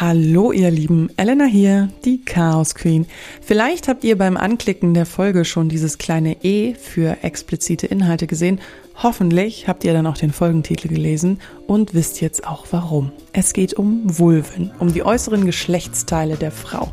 Hallo 0.00 0.50
ihr 0.50 0.70
Lieben, 0.70 1.10
Elena 1.18 1.44
hier, 1.44 1.90
die 2.06 2.22
Chaos 2.24 2.74
Queen. 2.74 3.04
Vielleicht 3.42 3.86
habt 3.86 4.02
ihr 4.02 4.16
beim 4.16 4.38
Anklicken 4.38 4.94
der 4.94 5.04
Folge 5.04 5.44
schon 5.44 5.68
dieses 5.68 5.98
kleine 5.98 6.42
E 6.42 6.72
für 6.72 7.18
explizite 7.22 7.86
Inhalte 7.86 8.26
gesehen. 8.26 8.60
Hoffentlich 8.94 9.68
habt 9.68 9.84
ihr 9.84 9.92
dann 9.92 10.06
auch 10.06 10.16
den 10.16 10.32
Folgentitel 10.32 10.88
gelesen 10.88 11.38
und 11.66 11.92
wisst 11.92 12.22
jetzt 12.22 12.46
auch 12.46 12.64
warum. 12.70 13.12
Es 13.34 13.52
geht 13.52 13.74
um 13.74 14.00
Vulven, 14.06 14.70
um 14.78 14.90
die 14.90 15.02
äußeren 15.02 15.44
Geschlechtsteile 15.44 16.36
der 16.36 16.50
Frau. 16.50 16.90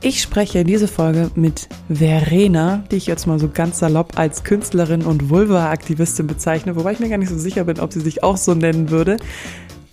Ich 0.00 0.22
spreche 0.22 0.64
diese 0.64 0.88
Folge 0.88 1.30
mit 1.34 1.68
Verena, 1.90 2.82
die 2.90 2.96
ich 2.96 3.08
jetzt 3.08 3.26
mal 3.26 3.38
so 3.38 3.50
ganz 3.52 3.78
salopp 3.80 4.18
als 4.18 4.42
Künstlerin 4.42 5.02
und 5.02 5.28
Vulva-Aktivistin 5.28 6.26
bezeichne, 6.26 6.76
wobei 6.76 6.92
ich 6.92 6.98
mir 6.98 7.10
gar 7.10 7.18
nicht 7.18 7.28
so 7.28 7.36
sicher 7.36 7.64
bin, 7.64 7.78
ob 7.78 7.92
sie 7.92 8.00
sich 8.00 8.22
auch 8.22 8.38
so 8.38 8.54
nennen 8.54 8.88
würde. 8.88 9.18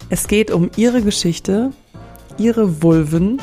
Es 0.09 0.29
geht 0.29 0.51
um 0.51 0.69
ihre 0.77 1.01
Geschichte, 1.01 1.71
ihre 2.37 2.81
Vulven, 2.81 3.41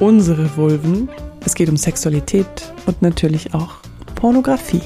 unsere 0.00 0.56
Vulven. 0.56 1.08
Es 1.44 1.54
geht 1.54 1.68
um 1.68 1.76
Sexualität 1.76 2.72
und 2.86 3.00
natürlich 3.02 3.54
auch 3.54 3.76
Pornografie. 4.14 4.82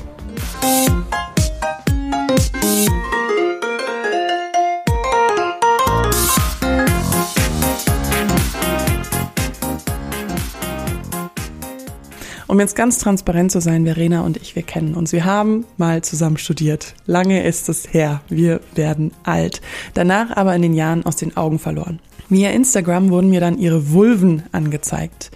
Um 12.49 12.59
jetzt 12.61 12.77
ganz 12.77 12.97
transparent 12.97 13.53
zu 13.53 13.61
sein, 13.61 13.85
Verena 13.85 14.23
und 14.23 14.39
ich, 14.39 14.57
wir 14.57 14.63
kennen 14.63 14.95
uns. 14.95 15.13
Wir 15.13 15.27
haben 15.27 15.67
mal 15.77 16.03
zusammen 16.03 16.39
studiert. 16.39 16.95
Lange 17.05 17.45
ist 17.45 17.69
es 17.69 17.93
her. 17.93 18.23
Wir 18.31 18.63
werden 18.75 19.13
alt. 19.23 19.61
Danach 19.93 20.35
aber 20.35 20.57
in 20.57 20.63
den 20.63 20.73
Jahren 20.73 21.05
aus 21.05 21.17
den 21.17 21.37
Augen 21.37 21.59
verloren. 21.59 22.01
Via 22.31 22.49
Instagram 22.51 23.11
wurden 23.11 23.29
mir 23.29 23.41
dann 23.41 23.59
ihre 23.59 23.93
Vulven 23.93 24.45
angezeigt. 24.51 25.31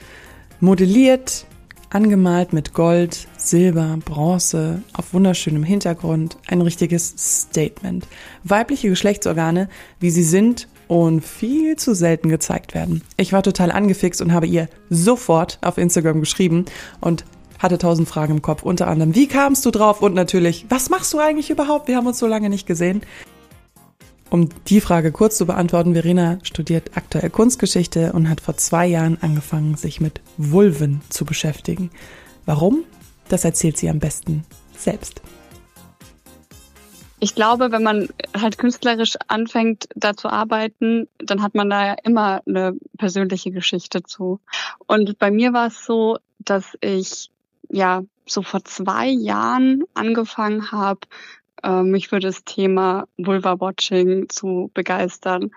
Modelliert, 0.61 1.45
angemalt 1.91 2.55
mit 2.55 2.73
Gold, 2.73 3.29
Silber, 3.37 3.99
Bronze, 4.03 4.83
auf 4.95 5.13
wunderschönem 5.13 5.65
Hintergrund. 5.65 6.39
Ein 6.47 6.63
richtiges 6.63 7.15
Statement. 7.19 8.07
Weibliche 8.43 8.89
Geschlechtsorgane, 8.89 9.69
wie 10.01 10.11
sie 10.11 10.25
sind 10.25 10.67
und 10.93 11.25
viel 11.25 11.77
zu 11.77 11.95
selten 11.95 12.29
gezeigt 12.29 12.75
werden. 12.75 13.01
Ich 13.17 13.33
war 13.33 13.43
total 13.43 13.73
angefixt 13.73 14.21
und 14.21 14.35
habe 14.35 14.47
ihr 14.47 14.69
sofort 14.91 15.59
auf 15.63 15.79
Instagram 15.79 16.21
geschrieben 16.21 16.67
und 17.01 17.25
hatte 17.59 17.79
tausend 17.79 18.11
Fragen 18.11 18.35
im 18.35 18.43
Kopf. 18.43 18.63
Unter 18.63 18.89
anderem, 18.89 19.15
wie 19.15 19.27
kamst 19.27 19.65
du 19.65 19.71
drauf? 19.71 20.03
Und 20.03 20.13
natürlich, 20.13 20.67
was 20.69 20.91
machst 20.91 21.15
du 21.15 21.19
eigentlich 21.19 21.49
überhaupt? 21.49 21.89
Wir 21.89 21.97
haben 21.97 22.07
uns 22.07 22.19
so 22.19 22.27
lange 22.27 22.51
nicht 22.51 22.67
gesehen. 22.67 23.01
Um 24.29 24.51
die 24.67 24.83
Frage 24.83 25.13
kurz 25.13 25.39
zu 25.39 25.47
beantworten, 25.47 25.95
Verena 25.95 26.39
studiert 26.43 26.91
aktuell 26.95 27.31
Kunstgeschichte 27.31 28.13
und 28.13 28.29
hat 28.29 28.43
vor 28.43 28.59
zwei 28.59 28.87
Jahren 28.87 29.17
angefangen, 29.23 29.77
sich 29.77 29.99
mit 29.99 30.21
Vulven 30.37 31.01
zu 31.09 31.25
beschäftigen. 31.25 31.91
Warum? 32.45 32.85
Das 33.31 33.47
erzählt 33.47 33.79
sie 33.79 33.89
am 33.89 33.99
besten 33.99 34.45
selbst. 34.77 35.23
Ich 37.23 37.37
glaube, 37.37 37.71
wenn 37.71 37.85
man 37.85 38.09
halt 38.37 38.59
künstlerisch 38.59 39.17
anfängt, 39.29 39.87
da 39.95 40.17
zu 40.17 40.29
arbeiten, 40.29 41.07
dann 41.19 41.41
hat 41.41 41.55
man 41.55 41.71
da 41.71 41.87
ja 41.87 41.97
immer 42.03 42.43
eine 42.49 42.77
persönliche 42.99 43.53
Geschichte 43.53 44.03
zu. 44.03 44.41
Und 44.89 45.21
bei 45.21 45.31
mir 45.31 45.53
war 45.53 45.69
es 45.69 45.85
so, 45.85 46.19
dass 46.41 46.77
ich 46.81 47.31
ja 47.69 48.03
so 48.27 48.43
vor 48.43 48.65
zwei 48.65 49.07
Jahren 49.07 49.85
angefangen 49.95 50.73
habe, 50.73 50.99
äh, 51.63 51.85
mich 51.85 52.09
für 52.09 52.19
das 52.19 52.43
Thema 52.43 53.07
Vulva-Watching 53.19 54.29
zu 54.29 54.73
begeistern. 54.75 55.53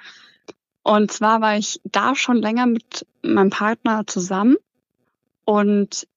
Und 0.84 1.12
zwar 1.12 1.42
war 1.42 1.58
ich 1.58 1.82
da 1.84 2.14
schon 2.14 2.38
länger 2.38 2.68
mit 2.68 3.08
meinem 3.24 3.50
Partner 3.50 4.06
zusammen 4.06 4.58
und 5.46 6.08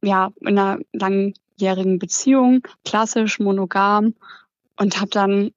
ja, 0.00 0.30
in 0.38 0.56
einer 0.56 0.78
langjährigen 0.92 1.98
Beziehung, 1.98 2.62
klassisch 2.84 3.40
monogam 3.40 4.14
und 4.80 4.98
habe 4.98 5.10
dann 5.10 5.50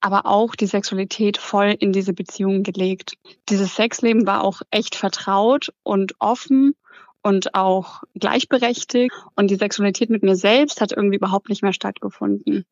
aber 0.00 0.24
auch 0.24 0.54
die 0.54 0.66
Sexualität 0.66 1.36
voll 1.36 1.74
in 1.80 1.92
diese 1.92 2.12
Beziehung 2.12 2.62
gelegt. 2.62 3.14
Dieses 3.48 3.74
Sexleben 3.74 4.24
war 4.24 4.44
auch 4.44 4.62
echt 4.70 4.94
vertraut 4.94 5.72
und 5.82 6.14
offen 6.20 6.76
und 7.22 7.54
auch 7.56 8.04
gleichberechtigt. 8.14 9.12
Und 9.34 9.50
die 9.50 9.56
Sexualität 9.56 10.10
mit 10.10 10.22
mir 10.22 10.36
selbst 10.36 10.80
hat 10.80 10.92
irgendwie 10.92 11.16
überhaupt 11.16 11.48
nicht 11.48 11.62
mehr 11.62 11.72
stattgefunden. 11.72 12.64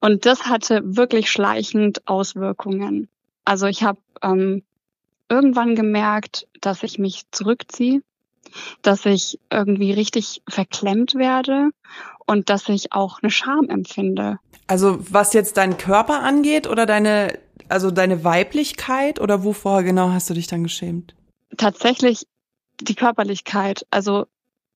Und 0.00 0.26
das 0.26 0.44
hatte 0.44 0.82
wirklich 0.84 1.30
schleichend 1.30 2.06
Auswirkungen. 2.06 3.08
Also 3.46 3.66
ich 3.66 3.84
habe 3.84 4.00
ähm, 4.20 4.64
irgendwann 5.30 5.76
gemerkt, 5.76 6.46
dass 6.60 6.82
ich 6.82 6.98
mich 6.98 7.22
zurückziehe, 7.30 8.02
dass 8.82 9.06
ich 9.06 9.40
irgendwie 9.50 9.92
richtig 9.92 10.42
verklemmt 10.46 11.14
werde 11.14 11.70
und 12.26 12.50
dass 12.50 12.68
ich 12.68 12.92
auch 12.92 13.20
eine 13.22 13.30
Scham 13.30 13.68
empfinde. 13.68 14.38
Also 14.66 14.98
was 15.10 15.32
jetzt 15.32 15.56
deinen 15.56 15.76
Körper 15.76 16.22
angeht 16.22 16.66
oder 16.68 16.86
deine, 16.86 17.38
also 17.68 17.90
deine 17.90 18.24
Weiblichkeit 18.24 19.20
oder 19.20 19.44
wovor 19.44 19.82
genau 19.82 20.10
hast 20.10 20.30
du 20.30 20.34
dich 20.34 20.46
dann 20.46 20.62
geschämt? 20.62 21.14
Tatsächlich 21.56 22.26
die 22.80 22.94
Körperlichkeit. 22.94 23.86
Also 23.90 24.26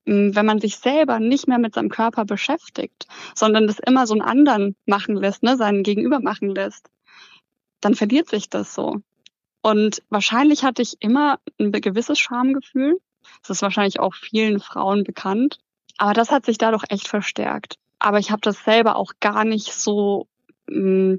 wenn 0.04 0.46
man 0.46 0.58
sich 0.58 0.78
selber 0.78 1.20
nicht 1.20 1.48
mehr 1.48 1.58
mit 1.58 1.74
seinem 1.74 1.90
Körper 1.90 2.24
beschäftigt, 2.24 3.06
sondern 3.34 3.66
das 3.66 3.78
immer 3.78 4.06
so 4.06 4.14
einen 4.14 4.22
anderen 4.22 4.74
machen 4.86 5.16
lässt, 5.16 5.42
ne, 5.42 5.56
seinen 5.56 5.82
Gegenüber 5.82 6.20
machen 6.20 6.54
lässt, 6.54 6.88
dann 7.80 7.94
verliert 7.94 8.28
sich 8.28 8.48
das 8.48 8.74
so. 8.74 8.96
Und 9.60 10.02
wahrscheinlich 10.08 10.64
hatte 10.64 10.82
ich 10.82 10.96
immer 11.00 11.40
ein 11.58 11.72
gewisses 11.72 12.18
Schamgefühl. 12.18 12.98
Das 13.42 13.50
ist 13.50 13.62
wahrscheinlich 13.62 14.00
auch 14.00 14.14
vielen 14.14 14.60
Frauen 14.60 15.04
bekannt. 15.04 15.58
Aber 15.98 16.14
das 16.14 16.30
hat 16.30 16.46
sich 16.46 16.58
dadurch 16.58 16.84
echt 16.88 17.08
verstärkt. 17.08 17.76
Aber 17.98 18.18
ich 18.18 18.30
habe 18.30 18.40
das 18.40 18.64
selber 18.64 18.96
auch 18.96 19.12
gar 19.20 19.44
nicht 19.44 19.74
so 19.74 20.26
mh, 20.68 21.14
mm, 21.14 21.18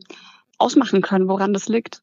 ausmachen 0.58 1.02
können, 1.02 1.28
woran 1.28 1.54
das 1.54 1.68
liegt. 1.68 2.02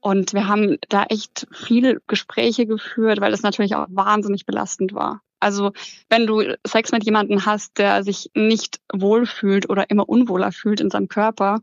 Und 0.00 0.32
wir 0.32 0.48
haben 0.48 0.78
da 0.88 1.04
echt 1.04 1.46
viele 1.52 2.00
Gespräche 2.08 2.66
geführt, 2.66 3.20
weil 3.20 3.32
es 3.32 3.42
natürlich 3.42 3.76
auch 3.76 3.86
wahnsinnig 3.88 4.46
belastend 4.46 4.94
war. 4.94 5.20
Also 5.38 5.72
wenn 6.08 6.26
du 6.26 6.56
Sex 6.66 6.92
mit 6.92 7.04
jemandem 7.04 7.46
hast, 7.46 7.78
der 7.78 8.02
sich 8.02 8.30
nicht 8.34 8.80
wohlfühlt 8.92 9.68
oder 9.70 9.90
immer 9.90 10.08
unwohler 10.08 10.52
fühlt 10.52 10.80
in 10.80 10.90
seinem 10.90 11.08
Körper, 11.08 11.60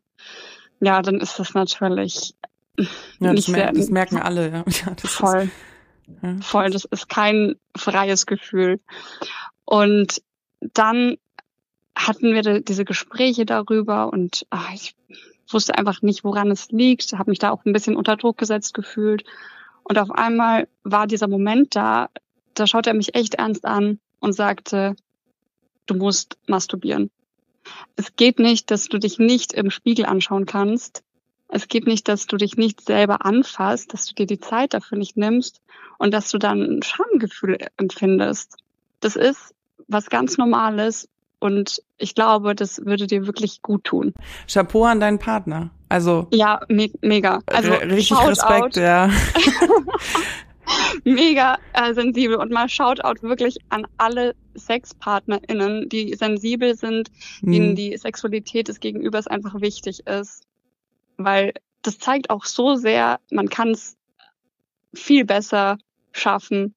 ja, 0.79 1.02
dann 1.02 1.19
ist 1.19 1.40
das 1.40 1.53
natürlich 1.53 2.34
ja, 3.19 3.34
nicht 3.34 3.47
das, 3.47 3.56
sehr, 3.56 3.72
das 3.74 3.90
merken 3.90 4.18
alle. 4.18 4.50
Ja. 4.52 4.63
ja 4.85 4.96
das 5.02 5.12
voll, 5.12 5.50
ist, 6.08 6.24
ja. 6.24 6.35
voll. 6.41 6.69
Das 6.69 6.85
ist 6.85 7.09
kein 7.09 7.56
freies 7.75 8.25
Gefühl. 8.25 8.79
Und 9.69 10.24
dann 10.62 11.18
hatten 11.96 12.34
wir 12.34 12.59
diese 12.59 12.85
Gespräche 12.85 13.46
darüber 13.46 14.12
und 14.12 14.47
ach, 14.50 14.74
ich 14.74 14.96
wusste 15.47 15.78
einfach 15.78 16.02
nicht, 16.02 16.24
woran 16.24 16.50
es 16.50 16.72
liegt, 16.72 17.13
habe 17.13 17.30
mich 17.30 17.38
da 17.38 17.52
auch 17.52 17.63
ein 17.66 17.74
bisschen 17.74 17.96
unter 17.96 18.18
Druck 18.18 18.40
gesetzt 18.40 18.74
gefühlt. 18.74 19.25
Und 19.84 20.00
auf 20.00 20.09
einmal 20.09 20.68
war 20.84 21.06
dieser 21.06 21.28
Moment 21.28 21.75
da, 21.75 22.09
da 22.56 22.66
schaute 22.66 22.90
er 22.90 22.96
mich 22.96 23.13
echt 23.13 23.35
ernst 23.35 23.63
an 23.66 24.00
und 24.19 24.34
sagte, 24.34 24.96
du 25.85 25.94
musst 25.94 26.40
masturbieren. 26.47 27.12
Es 27.96 28.16
geht 28.16 28.40
nicht, 28.40 28.72
dass 28.72 28.88
du 28.88 28.97
dich 28.97 29.19
nicht 29.19 29.53
im 29.53 29.69
Spiegel 29.69 30.08
anschauen 30.08 30.47
kannst. 30.47 31.03
Es 31.47 31.68
geht 31.68 31.85
nicht, 31.85 32.08
dass 32.08 32.25
du 32.25 32.38
dich 32.38 32.58
nicht 32.58 32.81
selber 32.81 33.24
anfasst, 33.24 33.94
dass 33.94 34.08
du 34.08 34.16
dir 34.16 34.25
die 34.25 34.40
Zeit 34.40 34.74
dafür 34.74 34.97
nicht 34.97 35.16
nimmst 35.16 35.62
und 36.00 36.12
dass 36.12 36.31
du 36.31 36.40
dann 36.40 36.59
ein 36.59 36.81
Schamgefühl 36.81 37.59
empfindest. 37.78 38.58
Das 39.00 39.16
ist 39.16 39.53
was 39.89 40.09
ganz 40.09 40.38
Normales 40.38 41.09
und 41.39 41.81
ich 41.97 42.16
glaube, 42.16 42.55
das 42.55 42.85
würde 42.85 43.07
dir 43.07 43.25
wirklich 43.25 43.61
gut 43.61 43.85
tun. 43.85 44.13
Chapeau 44.47 44.85
an 44.85 45.00
deinen 45.00 45.19
Partner. 45.19 45.72
Also 45.88 46.27
ja, 46.31 46.61
me 46.69 46.91
mega. 47.01 47.41
Also 47.47 47.73
richtig 47.73 48.17
Respekt, 48.25 48.63
out. 48.63 48.75
ja. 48.75 49.09
mega 51.03 51.58
äh, 51.73 51.93
sensibel 51.93 52.35
und 52.35 52.52
mal 52.52 52.69
Shoutout 52.69 53.23
wirklich 53.23 53.58
an 53.69 53.87
alle 53.97 54.35
SexpartnerInnen, 54.53 55.90
die 55.90 56.14
sensibel 56.14 56.75
sind, 56.75 57.09
mhm. 57.41 57.52
denen 57.52 57.75
die 57.75 57.97
Sexualität 57.97 58.67
des 58.67 58.79
Gegenübers 58.79 59.25
einfach 59.25 59.61
wichtig 59.61 60.05
ist. 60.05 60.43
Weil 61.17 61.53
das 61.81 61.97
zeigt 61.97 62.29
auch 62.29 62.46
so 62.46 62.75
sehr, 62.75 63.19
man 63.31 63.49
kann 63.49 63.69
es 63.69 63.97
viel 64.93 65.25
besser 65.25 65.78
schaffen 66.11 66.75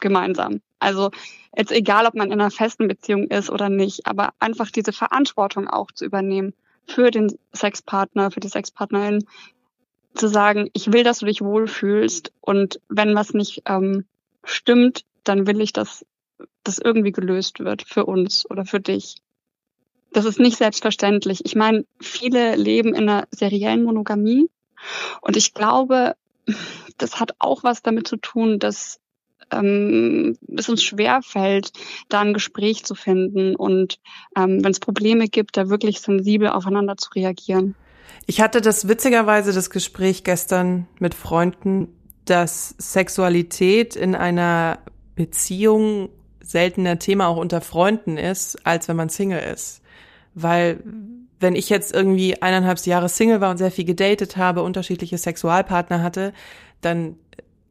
gemeinsam. 0.00 0.60
Also 0.78 1.10
jetzt 1.56 1.72
egal, 1.72 2.06
ob 2.06 2.14
man 2.14 2.30
in 2.30 2.40
einer 2.40 2.50
festen 2.50 2.88
Beziehung 2.88 3.28
ist 3.28 3.50
oder 3.50 3.68
nicht, 3.68 4.06
aber 4.06 4.30
einfach 4.38 4.70
diese 4.70 4.92
Verantwortung 4.92 5.68
auch 5.68 5.90
zu 5.92 6.04
übernehmen 6.04 6.54
für 6.86 7.10
den 7.10 7.36
Sexpartner, 7.54 8.30
für 8.30 8.40
die 8.40 8.48
Sexpartnerin, 8.48 9.24
zu 10.14 10.28
sagen, 10.28 10.70
ich 10.72 10.92
will, 10.92 11.04
dass 11.04 11.18
du 11.18 11.26
dich 11.26 11.42
wohlfühlst 11.42 12.32
und 12.40 12.80
wenn 12.88 13.14
was 13.14 13.34
nicht 13.34 13.62
ähm, 13.66 14.04
stimmt, 14.44 15.04
dann 15.24 15.46
will 15.46 15.60
ich, 15.60 15.72
dass 15.72 16.04
das 16.64 16.78
irgendwie 16.78 17.12
gelöst 17.12 17.60
wird 17.60 17.82
für 17.82 18.06
uns 18.06 18.48
oder 18.50 18.64
für 18.64 18.80
dich. 18.80 19.16
Das 20.12 20.24
ist 20.24 20.40
nicht 20.40 20.56
selbstverständlich. 20.56 21.44
Ich 21.44 21.54
meine, 21.54 21.84
viele 22.00 22.56
leben 22.56 22.94
in 22.94 23.08
einer 23.08 23.28
seriellen 23.30 23.84
Monogamie 23.84 24.48
und 25.20 25.36
ich 25.36 25.54
glaube, 25.54 26.16
das 26.96 27.20
hat 27.20 27.34
auch 27.38 27.62
was 27.62 27.82
damit 27.82 28.08
zu 28.08 28.16
tun, 28.16 28.58
dass 28.58 29.00
ähm, 29.52 30.36
es 30.56 30.68
uns 30.68 30.82
schwer 30.82 31.20
fällt, 31.22 31.72
da 32.08 32.20
ein 32.20 32.34
Gespräch 32.34 32.84
zu 32.84 32.94
finden 32.94 33.56
und 33.56 33.98
ähm, 34.36 34.62
wenn 34.62 34.70
es 34.70 34.80
Probleme 34.80 35.28
gibt, 35.28 35.56
da 35.56 35.68
wirklich 35.68 36.00
sensibel 36.00 36.48
aufeinander 36.48 36.96
zu 36.96 37.10
reagieren. 37.14 37.74
Ich 38.26 38.40
hatte 38.40 38.60
das 38.60 38.88
witzigerweise 38.88 39.52
das 39.52 39.70
Gespräch 39.70 40.24
gestern 40.24 40.86
mit 40.98 41.14
Freunden, 41.14 41.88
dass 42.24 42.74
Sexualität 42.78 43.96
in 43.96 44.14
einer 44.14 44.78
Beziehung 45.14 46.10
seltener 46.42 46.98
Thema 46.98 47.28
auch 47.28 47.36
unter 47.36 47.60
Freunden 47.60 48.16
ist, 48.16 48.66
als 48.66 48.88
wenn 48.88 48.96
man 48.96 49.08
Single 49.08 49.40
ist. 49.40 49.82
Weil 50.34 50.82
wenn 51.40 51.54
ich 51.54 51.68
jetzt 51.68 51.94
irgendwie 51.94 52.42
eineinhalb 52.42 52.78
Jahre 52.84 53.08
Single 53.08 53.40
war 53.40 53.50
und 53.50 53.58
sehr 53.58 53.70
viel 53.70 53.84
gedatet 53.84 54.36
habe, 54.36 54.62
unterschiedliche 54.62 55.18
Sexualpartner 55.18 56.02
hatte, 56.02 56.32
dann 56.80 57.16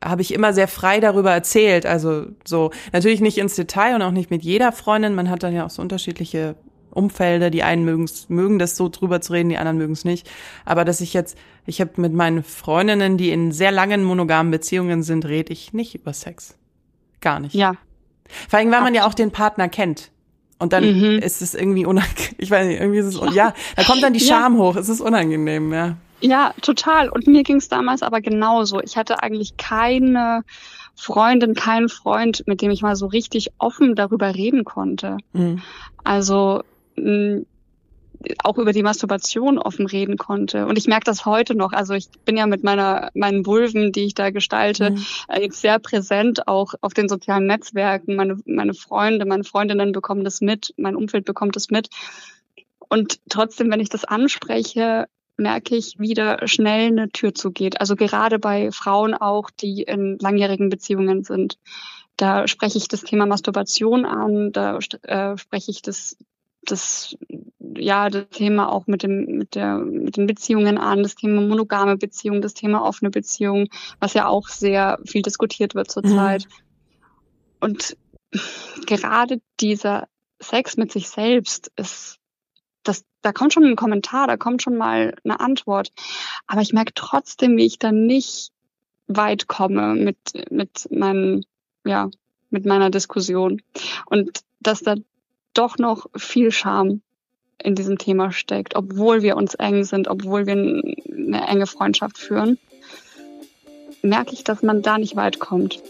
habe 0.03 0.21
ich 0.21 0.33
immer 0.33 0.53
sehr 0.53 0.67
frei 0.67 0.99
darüber 0.99 1.31
erzählt. 1.31 1.85
Also 1.85 2.27
so 2.45 2.71
natürlich 2.93 3.21
nicht 3.21 3.37
ins 3.37 3.55
Detail 3.55 3.95
und 3.95 4.01
auch 4.01 4.11
nicht 4.11 4.29
mit 4.29 4.43
jeder 4.43 4.71
Freundin. 4.71 5.15
Man 5.15 5.29
hat 5.29 5.43
dann 5.43 5.53
ja 5.53 5.65
auch 5.65 5.69
so 5.69 5.81
unterschiedliche 5.81 6.55
Umfelder. 6.91 7.49
Die 7.49 7.63
einen 7.63 7.83
mögen, 7.83 8.09
mögen 8.27 8.59
das 8.59 8.75
so 8.75 8.89
drüber 8.89 9.21
zu 9.21 9.33
reden, 9.33 9.49
die 9.49 9.57
anderen 9.57 9.77
mögen 9.77 9.93
es 9.93 10.05
nicht. 10.05 10.29
Aber 10.65 10.85
dass 10.85 11.01
ich 11.01 11.13
jetzt, 11.13 11.37
ich 11.65 11.81
habe 11.81 11.91
mit 11.97 12.13
meinen 12.13 12.43
Freundinnen, 12.43 13.17
die 13.17 13.31
in 13.31 13.51
sehr 13.51 13.71
langen 13.71 14.03
monogamen 14.03 14.51
Beziehungen 14.51 15.03
sind, 15.03 15.25
rede 15.25 15.53
ich 15.53 15.73
nicht 15.73 15.95
über 15.95 16.13
Sex. 16.13 16.57
Gar 17.21 17.39
nicht. 17.39 17.55
Ja. 17.55 17.75
Vor 18.49 18.59
allem, 18.59 18.71
weil 18.71 18.81
man 18.81 18.93
ja 18.93 19.07
auch 19.07 19.13
den 19.13 19.31
Partner 19.31 19.69
kennt. 19.69 20.11
Und 20.59 20.73
dann 20.73 20.83
mhm. 20.83 21.19
ist 21.19 21.41
es 21.41 21.53
irgendwie 21.53 21.85
unangenehm. 21.85 22.15
Ich 22.39 22.51
weiß 22.51 22.67
nicht, 22.67 22.79
irgendwie 22.79 22.99
ist 22.99 23.07
es, 23.07 23.35
ja, 23.35 23.53
da 23.75 23.83
kommt 23.83 24.01
dann 24.01 24.13
die 24.13 24.19
Scham 24.19 24.55
ja. 24.55 24.59
hoch. 24.59 24.75
Es 24.75 24.89
ist 24.89 25.01
unangenehm, 25.01 25.73
ja. 25.73 25.97
Ja, 26.19 26.53
total. 26.61 27.09
Und 27.09 27.27
mir 27.27 27.43
ging 27.43 27.57
es 27.57 27.69
damals 27.69 28.01
aber 28.01 28.21
genauso. 28.21 28.81
Ich 28.81 28.97
hatte 28.97 29.21
eigentlich 29.21 29.57
keine 29.57 30.43
Freundin, 30.95 31.53
keinen 31.53 31.89
Freund, 31.89 32.43
mit 32.47 32.61
dem 32.61 32.71
ich 32.71 32.81
mal 32.81 32.95
so 32.95 33.05
richtig 33.05 33.51
offen 33.59 33.95
darüber 33.95 34.33
reden 34.33 34.65
konnte. 34.65 35.17
Mhm. 35.33 35.61
Also 36.03 36.63
mh, 36.95 37.41
auch 38.43 38.57
über 38.57 38.73
die 38.73 38.83
Masturbation 38.83 39.59
offen 39.59 39.85
reden 39.85 40.17
konnte. 40.17 40.65
Und 40.65 40.77
ich 40.77 40.87
merke 40.87 41.05
das 41.05 41.25
heute 41.25 41.55
noch. 41.55 41.71
Also 41.71 41.93
ich 41.93 42.09
bin 42.25 42.35
ja 42.35 42.47
mit 42.47 42.63
meiner 42.63 43.09
meinen 43.13 43.45
Vulven, 43.45 43.91
die 43.91 44.05
ich 44.05 44.15
da 44.15 44.31
gestalte, 44.31 44.91
mhm. 44.91 45.05
äh, 45.27 45.41
jetzt 45.41 45.61
sehr 45.61 45.77
präsent 45.79 46.47
auch 46.47 46.73
auf 46.81 46.93
den 46.93 47.09
sozialen 47.09 47.45
Netzwerken. 47.45 48.15
Meine 48.15 48.39
meine 48.45 48.73
Freunde, 48.73 49.25
meine 49.25 49.43
Freundinnen 49.43 49.91
bekommen 49.91 50.23
das 50.23 50.41
mit, 50.41 50.73
mein 50.77 50.95
Umfeld 50.95 51.25
bekommt 51.25 51.55
das 51.55 51.69
mit. 51.69 51.89
Und 52.89 53.19
trotzdem, 53.29 53.69
wenn 53.69 53.81
ich 53.81 53.89
das 53.89 54.05
anspreche, 54.05 55.07
merke 55.37 55.75
ich, 55.75 55.99
wieder 55.99 56.47
schnell 56.47 56.87
eine 56.87 57.09
Tür 57.09 57.33
zugeht. 57.33 57.79
Also 57.79 57.95
gerade 57.95 58.39
bei 58.39 58.71
Frauen 58.71 59.13
auch, 59.13 59.49
die 59.49 59.83
in 59.83 60.17
langjährigen 60.19 60.69
Beziehungen 60.69 61.23
sind. 61.23 61.57
Da 62.17 62.47
spreche 62.47 62.79
ich 62.79 62.87
das 62.87 63.01
Thema 63.03 63.27
Masturbation 63.27 64.05
an, 64.05 64.51
da 64.51 64.79
äh, 65.03 65.37
spreche 65.37 65.69
ich 65.69 65.83
das, 65.83 66.17
das, 66.63 67.15
ja, 67.59 68.09
das 68.09 68.25
Thema 68.31 68.71
auch 68.71 68.87
mit 68.87 69.03
dem, 69.03 69.37
mit 69.37 69.53
der, 69.53 69.77
mit 69.77 70.17
den 70.17 70.25
Beziehungen 70.25 70.79
an, 70.79 71.03
das 71.03 71.15
Thema 71.15 71.41
monogame 71.41 71.95
Beziehung, 71.95 72.41
das 72.41 72.55
Thema 72.55 72.83
offene 72.83 73.11
Beziehung, 73.11 73.67
was 73.99 74.15
ja 74.15 74.27
auch 74.27 74.47
sehr 74.47 74.99
viel 75.05 75.21
diskutiert 75.21 75.75
wird 75.75 75.91
zurzeit. 75.91 76.45
Mhm. 76.45 76.53
Und 77.59 77.97
gerade 78.87 79.39
dieser 79.59 80.07
Sex 80.39 80.77
mit 80.77 80.91
sich 80.91 81.09
selbst 81.09 81.71
ist 81.75 82.19
das, 82.87 83.03
da 83.21 83.31
kommt 83.31 83.53
schon 83.53 83.65
ein 83.65 83.75
Kommentar, 83.75 84.27
da 84.27 84.37
kommt 84.37 84.61
schon 84.61 84.77
mal 84.77 85.15
eine 85.23 85.39
Antwort. 85.39 85.91
Aber 86.45 86.61
ich 86.61 86.73
merke 86.73 86.93
trotzdem, 86.95 87.57
wie 87.57 87.65
ich 87.65 87.79
da 87.79 87.91
nicht 87.91 88.51
weit 89.07 89.47
komme 89.47 89.95
mit, 89.95 90.17
mit 90.51 90.87
meinen, 90.91 91.45
ja, 91.85 92.09
mit 92.49 92.65
meiner 92.65 92.89
Diskussion. 92.89 93.61
Und 94.05 94.41
dass 94.59 94.81
da 94.81 94.95
doch 95.53 95.77
noch 95.77 96.07
viel 96.15 96.51
Scham 96.51 97.01
in 97.61 97.75
diesem 97.75 97.97
Thema 97.97 98.31
steckt, 98.31 98.75
obwohl 98.75 99.21
wir 99.23 99.35
uns 99.35 99.55
eng 99.55 99.83
sind, 99.83 100.07
obwohl 100.07 100.45
wir 100.45 100.53
eine 100.53 101.47
enge 101.47 101.65
Freundschaft 101.65 102.17
führen, 102.17 102.59
merke 104.03 104.33
ich, 104.33 104.43
dass 104.43 104.61
man 104.61 104.81
da 104.81 104.97
nicht 104.97 105.15
weit 105.15 105.39
kommt. 105.39 105.81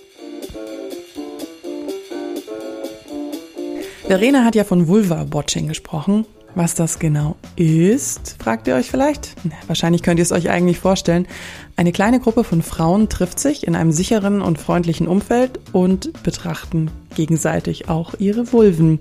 Verena 4.06 4.46
hat 4.46 4.56
ja 4.56 4.64
von 4.64 4.88
Vulva-Watching 4.88 5.68
gesprochen. 5.68 6.26
Was 6.58 6.74
das 6.74 6.98
genau 6.98 7.36
ist, 7.56 8.36
fragt 8.40 8.68
ihr 8.68 8.74
euch 8.74 8.90
vielleicht? 8.90 9.36
Wahrscheinlich 9.68 10.02
könnt 10.02 10.18
ihr 10.18 10.24
es 10.24 10.32
euch 10.32 10.50
eigentlich 10.50 10.80
vorstellen. 10.80 11.28
Eine 11.76 11.92
kleine 11.92 12.20
Gruppe 12.20 12.44
von 12.44 12.64
Frauen 12.64 13.10
trifft 13.10 13.38
sich 13.38 13.68
in 13.68 13.76
einem 13.76 13.92
sicheren 13.92 14.42
und 14.42 14.58
freundlichen 14.58 15.08
Umfeld 15.08 15.60
und 15.72 16.24
betrachten 16.24 16.90
gegenseitig 17.14 17.90
auch 17.90 18.16
ihre 18.18 18.52
Vulven 18.52 19.00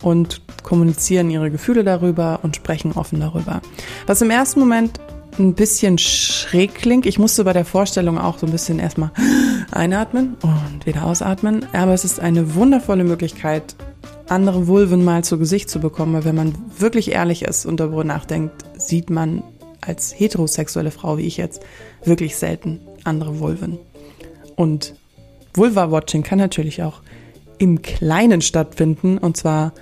und 0.00 0.40
kommunizieren 0.62 1.28
ihre 1.28 1.50
Gefühle 1.50 1.84
darüber 1.84 2.40
und 2.42 2.56
sprechen 2.56 2.92
offen 2.92 3.20
darüber. 3.20 3.60
Was 4.06 4.22
im 4.22 4.30
ersten 4.30 4.60
Moment 4.60 4.98
ein 5.38 5.52
bisschen 5.52 5.98
schräg 5.98 6.74
klingt. 6.74 7.04
Ich 7.04 7.18
musste 7.18 7.44
bei 7.44 7.52
der 7.52 7.66
Vorstellung 7.66 8.16
auch 8.18 8.38
so 8.38 8.46
ein 8.46 8.52
bisschen 8.52 8.78
erstmal 8.78 9.10
einatmen 9.72 10.36
und 10.40 10.86
wieder 10.86 11.04
ausatmen. 11.04 11.66
Aber 11.74 11.92
es 11.92 12.06
ist 12.06 12.18
eine 12.18 12.54
wundervolle 12.54 13.04
Möglichkeit, 13.04 13.74
andere 14.28 14.66
Vulven 14.66 15.04
mal 15.04 15.24
zu 15.24 15.38
Gesicht 15.38 15.68
zu 15.68 15.80
bekommen, 15.80 16.14
weil 16.14 16.24
wenn 16.24 16.34
man 16.34 16.54
wirklich 16.78 17.12
ehrlich 17.12 17.42
ist 17.42 17.66
und 17.66 17.80
darüber 17.80 18.04
nachdenkt, 18.04 18.64
sieht 18.76 19.10
man 19.10 19.42
als 19.80 20.18
heterosexuelle 20.18 20.90
Frau 20.90 21.18
wie 21.18 21.26
ich 21.26 21.36
jetzt 21.36 21.62
wirklich 22.04 22.36
selten 22.36 22.80
andere 23.04 23.38
Vulven. 23.38 23.78
Und 24.56 24.94
Vulva-Watching 25.52 26.22
kann 26.22 26.38
natürlich 26.38 26.82
auch 26.82 27.00
im 27.58 27.82
Kleinen 27.82 28.40
stattfinden 28.40 29.18
und 29.18 29.36
zwar 29.36 29.72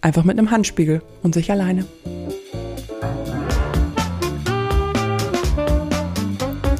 einfach 0.00 0.24
mit 0.24 0.38
einem 0.38 0.50
Handspiegel 0.50 1.02
und 1.22 1.34
sich 1.34 1.50
alleine. 1.50 1.86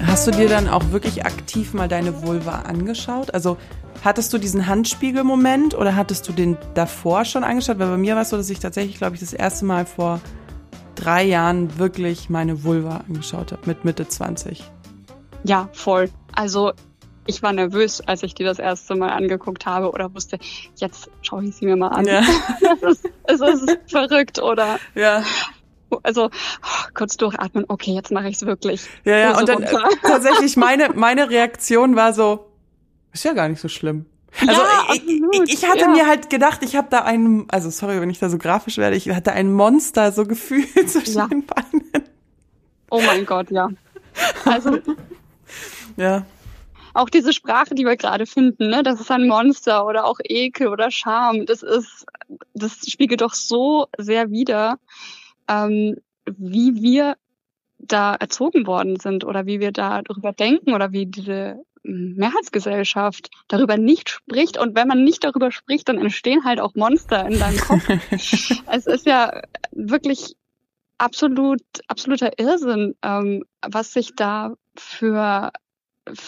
Hast 0.05 0.26
du 0.26 0.31
dir 0.31 0.49
dann 0.49 0.69
auch 0.69 0.93
wirklich 0.93 1.25
aktiv 1.25 1.75
mal 1.75 1.88
deine 1.88 2.23
Vulva 2.23 2.61
angeschaut? 2.62 3.35
Also 3.35 3.58
Hattest 4.06 4.32
du 4.32 4.38
diesen 4.38 4.69
Handspiegelmoment 4.69 5.75
oder 5.75 5.97
hattest 5.97 6.29
du 6.29 6.32
den 6.32 6.56
davor 6.75 7.25
schon 7.25 7.43
angeschaut? 7.43 7.81
Weil 7.81 7.88
bei 7.88 7.97
mir 7.97 8.14
war 8.14 8.23
es 8.23 8.31
so, 8.31 8.37
dass 8.37 8.49
ich 8.49 8.61
tatsächlich, 8.61 8.99
glaube 8.99 9.17
ich, 9.17 9.20
das 9.20 9.32
erste 9.32 9.64
Mal 9.64 9.85
vor 9.85 10.20
drei 10.94 11.25
Jahren 11.25 11.76
wirklich 11.76 12.31
meine 12.31 12.62
Vulva 12.62 12.99
angeschaut 13.08 13.50
habe, 13.50 13.62
mit 13.64 13.85
Mitte 13.85 14.06
20. 14.06 14.62
Ja, 15.43 15.69
voll. 15.73 16.08
Also 16.37 16.73
ich 17.26 17.43
war 17.43 17.53
nervös, 17.53 18.00
als 18.00 18.23
ich 18.23 18.37
die 18.37 18.44
das 18.44 18.61
erste 18.61 18.94
Mal 18.94 19.08
angeguckt 19.08 19.67
habe 19.67 19.91
oder 19.91 20.15
wusste, 20.15 20.39
jetzt 20.77 21.10
schaue 21.22 21.44
ich 21.44 21.56
sie 21.56 21.65
mir 21.65 21.75
mal 21.75 21.89
an. 21.89 22.06
Ja. 22.06 22.20
es, 22.86 23.01
ist, 23.01 23.10
es 23.27 23.41
ist 23.41 23.91
verrückt, 23.91 24.41
oder? 24.41 24.79
Ja. 24.94 25.25
Also 26.05 26.31
kurz 26.94 27.17
durchatmen, 27.17 27.65
okay, 27.67 27.91
jetzt 27.91 28.13
mache 28.13 28.29
ich 28.29 28.36
es 28.36 28.46
wirklich. 28.46 28.86
Ja, 29.03 29.17
ja, 29.17 29.36
und 29.36 29.48
dann 29.48 29.65
äh, 29.65 29.75
tatsächlich 30.03 30.56
meine, 30.56 30.91
meine 30.94 31.29
Reaktion 31.29 31.96
war 31.96 32.13
so, 32.13 32.45
ist 33.20 33.25
ja 33.25 33.32
gar 33.32 33.49
nicht 33.49 33.61
so 33.61 33.69
schlimm. 33.69 34.06
Also 34.41 34.61
ja, 34.61 34.94
ich, 34.94 35.06
ich, 35.06 35.53
ich, 35.55 35.67
hatte 35.67 35.81
ja. 35.81 35.89
mir 35.89 36.06
halt 36.06 36.29
gedacht, 36.29 36.63
ich 36.63 36.77
habe 36.77 36.89
da 36.91 37.01
einen, 37.01 37.49
also 37.51 37.70
sorry, 37.70 38.01
wenn 38.01 38.11
ich 38.11 38.19
da 38.19 38.29
so 38.29 38.37
grafisch 38.37 38.77
werde, 38.77 38.96
ich 38.96 39.08
hatte 39.08 39.32
ein 39.32 39.53
Monster 39.53 40.13
so 40.13 40.27
gefühlt 40.27 40.69
zwischen 40.91 41.17
ja. 41.17 41.27
den 41.27 41.46
Beinen. 41.46 41.85
Oh 42.91 43.01
mein 43.01 43.25
Gott, 43.25 43.51
ja. 43.51 43.70
Also 44.44 44.79
ja. 45.96 46.27
Auch 46.93 47.08
diese 47.08 47.32
Sprache, 47.32 47.75
die 47.75 47.85
wir 47.85 47.96
gerade 47.96 48.27
finden, 48.27 48.69
ne, 48.69 48.82
das 48.82 49.01
ist 49.01 49.11
ein 49.11 49.27
Monster 49.27 49.87
oder 49.87 50.05
auch 50.05 50.19
Ekel 50.23 50.69
oder 50.69 50.91
Scham, 50.91 51.46
das 51.46 51.63
ist, 51.63 52.06
das 52.55 52.79
spiegelt 52.89 53.20
doch 53.20 53.35
so 53.35 53.87
sehr 53.99 54.31
wider, 54.31 54.79
ähm, 55.49 55.96
wie 56.27 56.82
wir 56.82 57.17
da 57.79 58.15
erzogen 58.15 58.67
worden 58.67 58.99
sind 58.99 59.25
oder 59.25 59.46
wie 59.46 59.61
wir 59.61 59.73
da 59.73 60.03
darüber 60.03 60.32
denken 60.32 60.75
oder 60.75 60.93
wie 60.93 61.06
diese 61.06 61.63
Mehrheitsgesellschaft 61.86 63.31
darüber 63.48 63.76
nicht 63.76 64.10
spricht 64.10 64.58
und 64.58 64.74
wenn 64.74 64.88
man 64.88 65.05
nicht 65.05 65.24
darüber 65.24 65.50
spricht, 65.52 65.88
dann 65.88 65.98
entstehen 65.98 66.44
halt 66.44 66.60
auch 66.60 66.74
Monster 66.74 67.26
in 67.26 67.38
deinem 67.38 67.58
Kopf. 67.58 67.88
es 68.70 68.86
ist 68.86 69.06
ja 69.06 69.43
wirklich 69.70 70.36
absolut 70.98 71.62
absoluter 71.88 72.38
Irrsinn, 72.38 72.94
ähm, 73.02 73.44
was 73.66 73.93
sich 73.93 74.14
da 74.16 74.55
für 74.76 75.52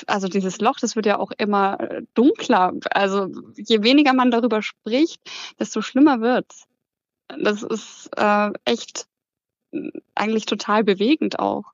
also 0.07 0.29
dieses 0.29 0.61
Loch, 0.61 0.79
das 0.81 0.97
wird 0.97 1.07
ja 1.07 1.19
auch 1.19 1.31
immer 1.39 1.79
dunkler. 2.15 2.73
Also 2.91 3.31
je 3.57 3.83
weniger 3.83 4.13
man 4.13 4.31
darüber 4.31 4.63
spricht, 4.63 5.21
desto 5.59 5.83
schlimmer 5.83 6.21
wird's. 6.21 6.67
Das 7.29 7.63
ist 7.63 8.11
äh, 8.17 8.51
echt 8.65 9.07
eigentlich 10.15 10.47
total 10.47 10.83
bewegend 10.83 11.39
auch. 11.39 11.65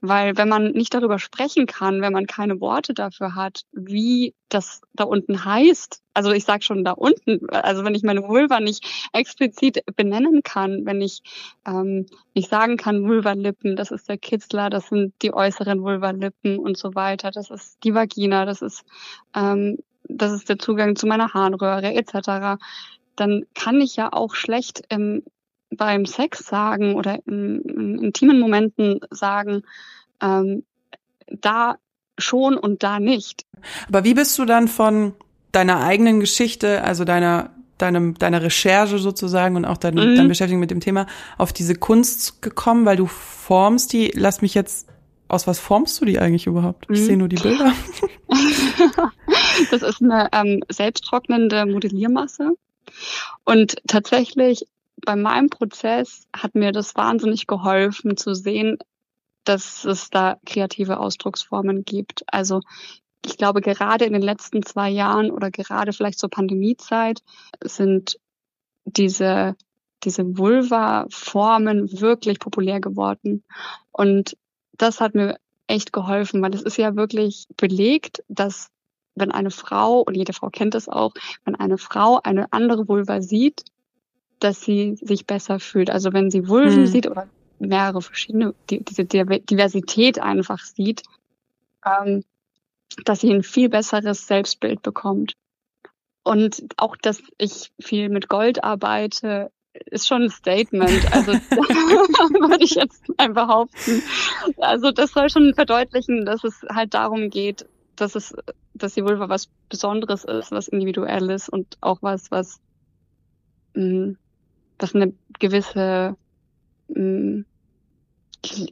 Weil 0.00 0.36
wenn 0.36 0.48
man 0.48 0.72
nicht 0.72 0.94
darüber 0.94 1.18
sprechen 1.18 1.66
kann, 1.66 2.00
wenn 2.00 2.12
man 2.12 2.26
keine 2.26 2.60
Worte 2.60 2.94
dafür 2.94 3.34
hat, 3.34 3.62
wie 3.72 4.34
das 4.48 4.82
da 4.92 5.04
unten 5.04 5.44
heißt, 5.44 6.02
also 6.14 6.32
ich 6.32 6.44
sage 6.44 6.62
schon 6.62 6.84
da 6.84 6.92
unten, 6.92 7.48
also 7.50 7.84
wenn 7.84 7.94
ich 7.94 8.02
meine 8.02 8.22
Vulva 8.22 8.60
nicht 8.60 8.84
explizit 9.12 9.82
benennen 9.96 10.42
kann, 10.42 10.84
wenn 10.84 11.00
ich 11.00 11.22
ähm, 11.66 12.06
nicht 12.34 12.50
sagen 12.50 12.76
kann, 12.76 13.08
Vulvalippen, 13.08 13.76
das 13.76 13.90
ist 13.90 14.08
der 14.08 14.18
Kitzler, 14.18 14.68
das 14.68 14.88
sind 14.88 15.14
die 15.22 15.32
äußeren 15.32 15.82
Vulvalippen 15.82 16.58
und 16.58 16.76
so 16.76 16.94
weiter, 16.94 17.30
das 17.30 17.50
ist 17.50 17.82
die 17.84 17.94
Vagina, 17.94 18.44
das 18.44 18.62
ist 18.62 18.84
ähm, 19.34 19.78
das 20.04 20.32
ist 20.32 20.48
der 20.48 20.58
Zugang 20.58 20.96
zu 20.96 21.06
meiner 21.06 21.32
Harnröhre 21.32 21.94
etc., 21.94 22.60
dann 23.14 23.44
kann 23.54 23.80
ich 23.80 23.96
ja 23.96 24.12
auch 24.12 24.34
schlecht 24.34 24.82
im, 24.88 25.22
beim 25.76 26.06
Sex 26.06 26.46
sagen 26.46 26.94
oder 26.94 27.18
in, 27.26 27.60
in 27.62 27.98
intimen 27.98 28.38
Momenten 28.38 29.00
sagen, 29.10 29.62
ähm, 30.20 30.64
da 31.26 31.76
schon 32.18 32.56
und 32.56 32.82
da 32.82 33.00
nicht. 33.00 33.44
Aber 33.88 34.04
wie 34.04 34.14
bist 34.14 34.38
du 34.38 34.44
dann 34.44 34.68
von 34.68 35.14
deiner 35.50 35.82
eigenen 35.82 36.20
Geschichte, 36.20 36.82
also 36.82 37.04
deiner 37.04 37.50
deinem, 37.78 38.14
deiner 38.14 38.42
Recherche 38.42 38.98
sozusagen 38.98 39.56
und 39.56 39.64
auch 39.64 39.76
dein, 39.76 39.94
mhm. 39.94 40.16
dein 40.16 40.28
Beschäftigung 40.28 40.60
mit 40.60 40.70
dem 40.70 40.80
Thema 40.80 41.06
auf 41.36 41.52
diese 41.52 41.74
Kunst 41.74 42.40
gekommen, 42.40 42.86
weil 42.86 42.96
du 42.96 43.06
formst 43.06 43.92
die, 43.92 44.12
lass 44.14 44.40
mich 44.40 44.54
jetzt, 44.54 44.88
aus 45.28 45.46
was 45.46 45.58
formst 45.58 46.00
du 46.00 46.04
die 46.04 46.18
eigentlich 46.18 46.46
überhaupt? 46.46 46.86
Ich 46.90 47.00
mhm. 47.00 47.04
sehe 47.04 47.16
nur 47.16 47.28
die 47.28 47.36
Bilder. 47.36 47.72
das 49.70 49.82
ist 49.82 50.00
eine 50.00 50.28
ähm, 50.32 50.62
selbsttrocknende 50.70 51.66
Modelliermasse. 51.66 52.52
Und 53.44 53.76
tatsächlich 53.88 54.66
bei 55.04 55.16
meinem 55.16 55.50
Prozess 55.50 56.26
hat 56.34 56.54
mir 56.54 56.72
das 56.72 56.94
wahnsinnig 56.94 57.46
geholfen 57.46 58.16
zu 58.16 58.34
sehen, 58.34 58.78
dass 59.44 59.84
es 59.84 60.10
da 60.10 60.38
kreative 60.46 61.00
Ausdrucksformen 61.00 61.84
gibt. 61.84 62.22
Also 62.28 62.60
ich 63.24 63.36
glaube, 63.36 63.60
gerade 63.60 64.04
in 64.04 64.12
den 64.12 64.22
letzten 64.22 64.62
zwei 64.64 64.90
Jahren 64.90 65.30
oder 65.30 65.50
gerade 65.50 65.92
vielleicht 65.92 66.18
zur 66.18 66.30
Pandemiezeit 66.30 67.22
sind 67.62 68.18
diese, 68.84 69.56
diese 70.04 70.36
Vulva-Formen 70.38 72.00
wirklich 72.00 72.38
populär 72.40 72.80
geworden. 72.80 73.44
Und 73.92 74.36
das 74.72 75.00
hat 75.00 75.14
mir 75.14 75.36
echt 75.66 75.92
geholfen, 75.92 76.42
weil 76.42 76.54
es 76.54 76.62
ist 76.62 76.78
ja 76.78 76.96
wirklich 76.96 77.46
belegt, 77.56 78.22
dass 78.28 78.68
wenn 79.14 79.30
eine 79.30 79.50
Frau, 79.50 80.00
und 80.00 80.16
jede 80.16 80.32
Frau 80.32 80.48
kennt 80.48 80.74
es 80.74 80.88
auch, 80.88 81.12
wenn 81.44 81.54
eine 81.54 81.78
Frau 81.78 82.20
eine 82.22 82.52
andere 82.52 82.88
Vulva 82.88 83.20
sieht, 83.20 83.64
dass 84.42 84.60
sie 84.60 84.96
sich 85.00 85.26
besser 85.26 85.60
fühlt. 85.60 85.90
Also 85.90 86.12
wenn 86.12 86.30
sie 86.30 86.48
Vulven 86.48 86.84
hm. 86.84 86.86
sieht 86.86 87.06
oder 87.06 87.28
mehrere 87.58 88.02
verschiedene, 88.02 88.54
die, 88.70 88.82
diese 88.84 89.04
Diversität 89.04 90.18
einfach 90.18 90.58
sieht, 90.58 91.02
ähm, 91.84 92.24
dass 93.04 93.20
sie 93.20 93.32
ein 93.32 93.42
viel 93.42 93.68
besseres 93.68 94.26
Selbstbild 94.26 94.82
bekommt. 94.82 95.34
Und 96.24 96.64
auch, 96.76 96.96
dass 96.96 97.22
ich 97.38 97.72
viel 97.80 98.08
mit 98.08 98.28
Gold 98.28 98.62
arbeite, 98.62 99.50
ist 99.86 100.06
schon 100.06 100.22
ein 100.22 100.30
Statement. 100.30 101.12
Also 101.12 101.32
würde 102.40 102.64
ich 102.64 102.74
jetzt 102.74 103.02
mal 103.16 103.30
behaupten. 103.30 104.02
Also 104.58 104.92
das 104.92 105.12
soll 105.12 105.30
schon 105.30 105.54
verdeutlichen, 105.54 106.24
dass 106.24 106.44
es 106.44 106.62
halt 106.68 106.94
darum 106.94 107.30
geht, 107.30 107.66
dass 107.96 108.14
es, 108.14 108.34
dass 108.74 108.94
die 108.94 109.04
Vulva 109.04 109.28
was 109.28 109.48
Besonderes 109.68 110.24
ist, 110.24 110.50
was 110.50 110.68
Individuelles 110.68 111.48
und 111.48 111.78
auch 111.80 111.98
was, 112.02 112.30
was, 112.30 112.60
mh, 113.74 114.14
was 114.82 114.94
eine 114.94 115.12
gewisse, 115.38 116.16
mh, 116.88 117.00
mm, 117.00 117.44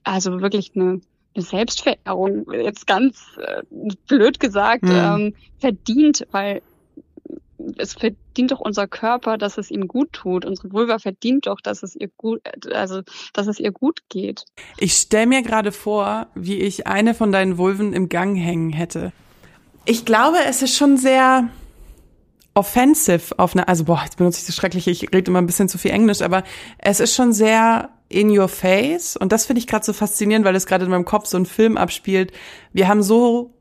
also 0.04 0.40
wirklich 0.40 0.72
eine, 0.74 1.00
eine 1.34 1.44
Selbstverehrung, 1.44 2.52
jetzt 2.52 2.86
ganz 2.86 3.22
äh, 3.38 3.62
blöd 4.08 4.40
gesagt, 4.40 4.82
mhm. 4.82 4.90
ähm, 4.92 5.34
verdient, 5.58 6.26
weil 6.32 6.62
es 7.76 7.94
verdient 7.94 8.52
doch 8.52 8.60
unser 8.60 8.86
Körper, 8.86 9.38
dass 9.38 9.58
es 9.58 9.70
ihm 9.70 9.86
gut 9.86 10.12
tut. 10.12 10.44
Unsere 10.44 10.72
Vulva 10.72 10.98
verdient 10.98 11.46
doch, 11.46 11.60
dass 11.60 11.82
es 11.82 11.94
ihr 11.94 12.08
gut, 12.16 12.40
also 12.72 13.02
dass 13.32 13.46
es 13.46 13.60
ihr 13.60 13.70
gut 13.70 14.00
geht. 14.08 14.44
Ich 14.78 14.94
stell 14.94 15.26
mir 15.26 15.42
gerade 15.42 15.72
vor, 15.72 16.28
wie 16.34 16.58
ich 16.58 16.86
eine 16.86 17.14
von 17.14 17.32
deinen 17.32 17.58
Vulven 17.58 17.92
im 17.92 18.08
Gang 18.08 18.36
hängen 18.36 18.70
hätte. 18.70 19.12
Ich 19.84 20.04
glaube, 20.04 20.38
es 20.46 20.62
ist 20.62 20.76
schon 20.76 20.96
sehr 20.96 21.48
offensive 22.60 23.38
auf 23.38 23.54
eine, 23.54 23.66
also 23.66 23.84
boah, 23.84 24.02
jetzt 24.04 24.18
benutze 24.18 24.40
ich 24.40 24.46
das 24.46 24.54
Schreckliche, 24.54 24.90
ich 24.90 25.02
rede 25.14 25.30
immer 25.30 25.40
ein 25.40 25.46
bisschen 25.46 25.68
zu 25.68 25.78
viel 25.78 25.92
Englisch, 25.92 26.20
aber 26.20 26.44
es 26.78 27.00
ist 27.00 27.14
schon 27.14 27.32
sehr 27.32 27.88
in 28.10 28.36
your 28.36 28.48
face 28.48 29.16
und 29.16 29.32
das 29.32 29.46
finde 29.46 29.60
ich 29.60 29.66
gerade 29.66 29.84
so 29.84 29.94
faszinierend, 29.94 30.44
weil 30.44 30.54
es 30.54 30.66
gerade 30.66 30.84
in 30.84 30.90
meinem 30.90 31.06
Kopf 31.06 31.26
so 31.26 31.38
ein 31.38 31.46
Film 31.46 31.78
abspielt. 31.78 32.32
Wir 32.74 32.86
haben 32.86 33.02
so 33.02 33.54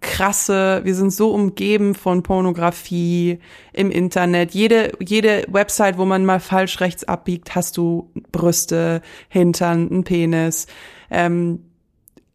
krasse, 0.00 0.80
wir 0.82 0.96
sind 0.96 1.12
so 1.12 1.30
umgeben 1.32 1.94
von 1.94 2.24
Pornografie 2.24 3.38
im 3.72 3.92
Internet. 3.92 4.52
Jede, 4.52 4.92
jede 4.98 5.44
Website, 5.48 5.96
wo 5.98 6.04
man 6.04 6.24
mal 6.24 6.40
falsch 6.40 6.80
rechts 6.80 7.04
abbiegt, 7.04 7.54
hast 7.54 7.76
du 7.76 8.10
Brüste, 8.32 9.02
Hintern, 9.28 9.88
einen 9.88 10.02
Penis. 10.02 10.66
Ähm, 11.10 11.60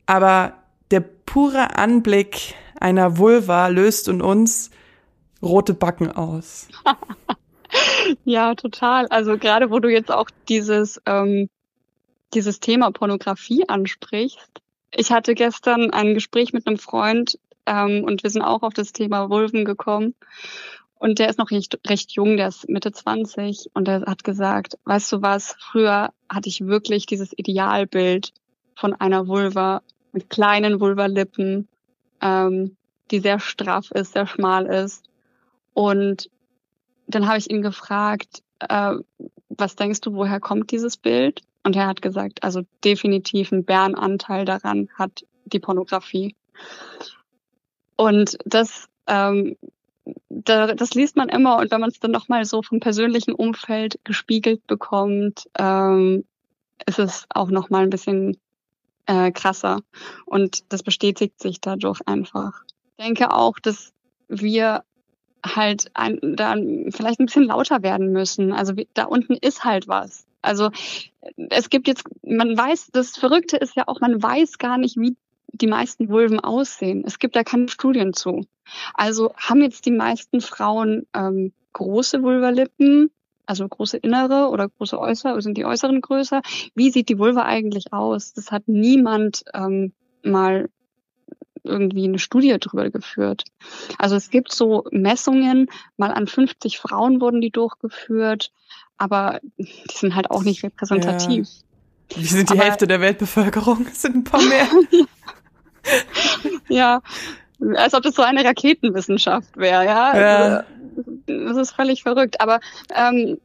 aber 0.05 0.53
der 0.91 1.01
pure 1.01 1.77
Anblick 1.77 2.55
einer 2.79 3.17
Vulva 3.17 3.67
löst 3.67 4.07
in 4.07 4.21
uns 4.21 4.69
rote 5.41 5.73
Backen 5.73 6.11
aus. 6.11 6.67
ja, 8.25 8.55
total. 8.55 9.07
Also 9.07 9.37
gerade 9.37 9.71
wo 9.71 9.79
du 9.79 9.89
jetzt 9.89 10.11
auch 10.11 10.29
dieses, 10.49 11.01
ähm, 11.05 11.49
dieses 12.33 12.59
Thema 12.59 12.91
Pornografie 12.91 13.67
ansprichst. 13.67 14.61
Ich 14.91 15.11
hatte 15.11 15.35
gestern 15.35 15.91
ein 15.91 16.13
Gespräch 16.13 16.53
mit 16.53 16.67
einem 16.67 16.77
Freund 16.77 17.37
ähm, 17.65 18.03
und 18.05 18.23
wir 18.23 18.29
sind 18.29 18.41
auch 18.41 18.63
auf 18.63 18.73
das 18.73 18.93
Thema 18.93 19.29
Vulven 19.29 19.65
gekommen. 19.65 20.15
Und 20.99 21.19
der 21.19 21.29
ist 21.29 21.37
noch 21.37 21.51
recht, 21.51 21.79
recht 21.87 22.11
jung, 22.13 22.37
der 22.37 22.47
ist 22.47 22.67
Mitte 22.69 22.91
20 22.91 23.69
und 23.73 23.87
der 23.87 24.01
hat 24.01 24.23
gesagt, 24.23 24.79
weißt 24.85 25.11
du 25.11 25.21
was, 25.21 25.55
früher 25.59 26.11
hatte 26.27 26.49
ich 26.49 26.65
wirklich 26.65 27.05
dieses 27.05 27.37
Idealbild 27.37 28.33
von 28.75 28.93
einer 28.93 29.27
Vulva 29.27 29.81
mit 30.11 30.29
kleinen 30.29 30.79
Vulvalippen, 30.79 31.67
ähm, 32.21 32.77
die 33.11 33.19
sehr 33.19 33.39
straff 33.39 33.91
ist, 33.91 34.13
sehr 34.13 34.25
schmal 34.25 34.65
ist. 34.65 35.03
Und 35.77 36.31
dann 37.05 37.27
habe 37.27 37.37
ich 37.37 37.51
ihn 37.51 37.61
gefragt, 37.61 38.41
äh, 38.67 38.95
was 39.49 39.75
denkst 39.75 40.01
du, 40.01 40.15
woher 40.15 40.39
kommt 40.39 40.71
dieses 40.71 40.97
Bild? 40.97 41.43
Und 41.61 41.75
er 41.75 41.85
hat 41.85 42.01
gesagt, 42.01 42.41
also 42.41 42.63
definitiv 42.83 43.51
ein 43.51 43.63
Bärenanteil 43.63 44.43
daran 44.43 44.89
hat 44.95 45.23
die 45.45 45.59
Pornografie. 45.59 46.35
Und 47.95 48.39
das, 48.43 48.87
ähm, 49.05 49.55
da, 50.29 50.73
das 50.73 50.95
liest 50.95 51.15
man 51.15 51.29
immer 51.29 51.59
und 51.59 51.69
wenn 51.69 51.81
man 51.81 51.91
es 51.91 51.99
dann 51.99 52.09
nochmal 52.09 52.43
so 52.45 52.63
vom 52.63 52.79
persönlichen 52.79 53.35
Umfeld 53.35 53.99
gespiegelt 54.03 54.65
bekommt, 54.65 55.47
ähm, 55.59 56.25
ist 56.87 56.97
es 56.97 57.27
auch 57.29 57.51
nochmal 57.51 57.83
ein 57.83 57.91
bisschen 57.91 58.35
äh, 59.05 59.31
krasser. 59.31 59.81
Und 60.25 60.73
das 60.73 60.81
bestätigt 60.81 61.39
sich 61.39 61.61
dadurch 61.61 62.01
einfach. 62.07 62.63
Ich 62.97 63.05
denke 63.05 63.31
auch, 63.31 63.59
dass 63.59 63.93
wir 64.27 64.83
halt 65.55 65.91
ein, 65.93 66.19
da 66.35 66.55
vielleicht 66.89 67.19
ein 67.19 67.25
bisschen 67.25 67.45
lauter 67.45 67.83
werden 67.83 68.11
müssen. 68.11 68.51
Also 68.53 68.73
da 68.93 69.05
unten 69.05 69.33
ist 69.33 69.63
halt 69.63 69.87
was. 69.87 70.25
Also 70.41 70.69
es 71.49 71.69
gibt 71.69 71.87
jetzt, 71.87 72.03
man 72.23 72.57
weiß, 72.57 72.89
das 72.91 73.17
Verrückte 73.17 73.57
ist 73.57 73.75
ja 73.75 73.83
auch, 73.87 73.99
man 73.99 74.21
weiß 74.21 74.57
gar 74.57 74.77
nicht, 74.77 74.97
wie 74.97 75.15
die 75.51 75.67
meisten 75.67 76.09
Vulven 76.09 76.39
aussehen. 76.39 77.03
Es 77.05 77.19
gibt 77.19 77.35
da 77.35 77.43
keine 77.43 77.69
Studien 77.69 78.13
zu. 78.13 78.45
Also 78.93 79.33
haben 79.35 79.61
jetzt 79.61 79.85
die 79.85 79.91
meisten 79.91 80.41
Frauen 80.41 81.07
ähm, 81.13 81.53
große 81.73 82.21
Vulvalippen, 82.21 83.11
also 83.45 83.67
große 83.67 83.97
innere 83.97 84.49
oder 84.49 84.67
große 84.69 84.99
äußere, 84.99 85.41
sind 85.41 85.57
die 85.57 85.65
äußeren 85.65 86.01
größer? 86.01 86.41
Wie 86.75 86.91
sieht 86.91 87.09
die 87.09 87.17
Vulva 87.17 87.43
eigentlich 87.43 87.93
aus? 87.93 88.33
Das 88.33 88.51
hat 88.51 88.67
niemand 88.67 89.43
ähm, 89.53 89.93
mal 90.23 90.69
irgendwie 91.67 92.05
eine 92.05 92.19
Studie 92.19 92.57
drüber 92.59 92.89
geführt. 92.89 93.43
Also 93.97 94.15
es 94.15 94.29
gibt 94.29 94.53
so 94.53 94.85
Messungen, 94.91 95.69
mal 95.97 96.11
an 96.11 96.27
50 96.27 96.79
Frauen 96.79 97.21
wurden 97.21 97.41
die 97.41 97.51
durchgeführt, 97.51 98.51
aber 98.97 99.39
die 99.57 99.67
sind 99.91 100.15
halt 100.15 100.31
auch 100.31 100.43
nicht 100.43 100.63
repräsentativ. 100.63 101.47
Ja. 101.47 102.17
Wir 102.17 102.27
sind 102.27 102.49
die 102.49 102.53
aber, 102.53 102.63
Hälfte 102.63 102.87
der 102.87 103.01
Weltbevölkerung, 103.01 103.85
es 103.91 104.01
sind 104.01 104.15
ein 104.15 104.23
paar 104.23 104.41
mehr. 104.41 104.67
ja, 106.69 107.01
als 107.75 107.93
ob 107.93 108.03
das 108.03 108.15
so 108.15 108.21
eine 108.21 108.43
Raketenwissenschaft 108.43 109.57
wäre, 109.57 109.85
ja. 109.85 110.19
ja. 110.19 110.63
Das 111.25 111.57
ist 111.57 111.71
völlig 111.71 112.03
verrückt. 112.03 112.39
Aber 112.39 112.59
ähm, 112.95 113.39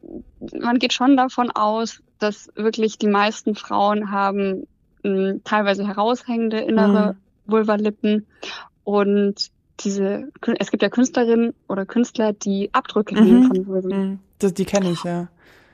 man 0.59 0.79
geht 0.79 0.93
schon 0.93 1.17
davon 1.17 1.51
aus, 1.51 2.01
dass 2.19 2.49
wirklich 2.55 2.97
die 2.97 3.07
meisten 3.07 3.55
Frauen 3.55 4.11
haben 4.11 4.67
mh, 5.03 5.39
teilweise 5.43 5.85
heraushängende 5.85 6.59
innere 6.59 7.13
mhm. 7.13 7.17
Vulvalippen 7.45 8.25
und 8.83 9.51
diese, 9.79 10.31
es 10.59 10.71
gibt 10.71 10.83
ja 10.83 10.89
Künstlerinnen 10.89 11.53
oder 11.67 11.85
Künstler, 11.85 12.33
die 12.33 12.69
Abdrücke 12.73 13.19
mhm. 13.19 13.47
von 13.47 13.67
Vulven. 13.67 13.89
Mhm. 13.89 14.19
Das, 14.39 14.53
die 14.53 14.65
kenne 14.65 14.91
ich, 14.91 15.03
ja. 15.03 15.29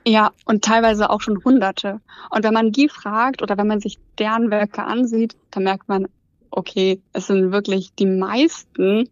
Ja, 0.08 0.32
und 0.46 0.64
teilweise 0.64 1.10
auch 1.10 1.22
schon 1.22 1.44
Hunderte. 1.44 2.00
Und 2.32 2.44
wenn 2.44 2.54
man 2.54 2.72
die 2.72 2.90
fragt 2.90 3.42
oder 3.42 3.58
wenn 3.58 3.68
man 3.68 3.82
sich 3.82 4.00
deren 4.18 4.50
Werke 4.50 4.84
ansieht, 4.84 5.36
dann 5.52 5.64
merkt 5.64 5.90
man, 5.90 6.08
okay, 6.52 7.02
es 7.14 7.28
sind 7.28 7.52
wirklich 7.52 7.94
die 7.94 8.06
meisten, 8.06 9.10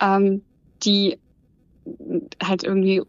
ähm, 0.00 0.42
die 0.82 1.18
halt 2.42 2.64
irgendwie, 2.64 3.02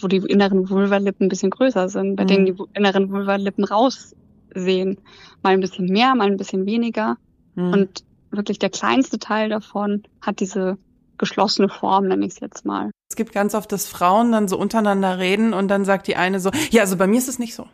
wo 0.00 0.08
die 0.08 0.16
inneren 0.16 0.68
Vulvalippen 0.68 1.26
ein 1.26 1.28
bisschen 1.28 1.50
größer 1.50 1.88
sind, 1.88 2.16
bei 2.16 2.24
mhm. 2.24 2.28
denen 2.28 2.46
die 2.46 2.54
inneren 2.74 3.10
Vulvalippen 3.10 3.64
raussehen. 3.64 4.98
Mal 5.42 5.54
ein 5.54 5.60
bisschen 5.60 5.86
mehr, 5.86 6.14
mal 6.16 6.26
ein 6.26 6.36
bisschen 6.36 6.66
weniger. 6.66 7.16
Mhm. 7.54 7.72
Und 7.72 8.04
wirklich 8.30 8.58
der 8.58 8.70
kleinste 8.70 9.18
Teil 9.18 9.48
davon 9.48 10.02
hat 10.20 10.40
diese 10.40 10.78
geschlossene 11.18 11.68
Form, 11.68 12.06
nenne 12.06 12.24
ich 12.24 12.34
es 12.34 12.40
jetzt 12.40 12.64
mal. 12.64 12.90
Es 13.10 13.16
gibt 13.16 13.32
ganz 13.32 13.54
oft, 13.54 13.70
dass 13.72 13.88
Frauen 13.88 14.32
dann 14.32 14.48
so 14.48 14.58
untereinander 14.58 15.18
reden 15.18 15.52
und 15.52 15.68
dann 15.68 15.84
sagt 15.84 16.06
die 16.06 16.16
eine 16.16 16.40
so, 16.40 16.50
ja, 16.70 16.82
also 16.82 16.96
bei 16.96 17.06
mir 17.06 17.18
ist 17.18 17.28
es 17.28 17.38
nicht 17.38 17.54
so. 17.54 17.66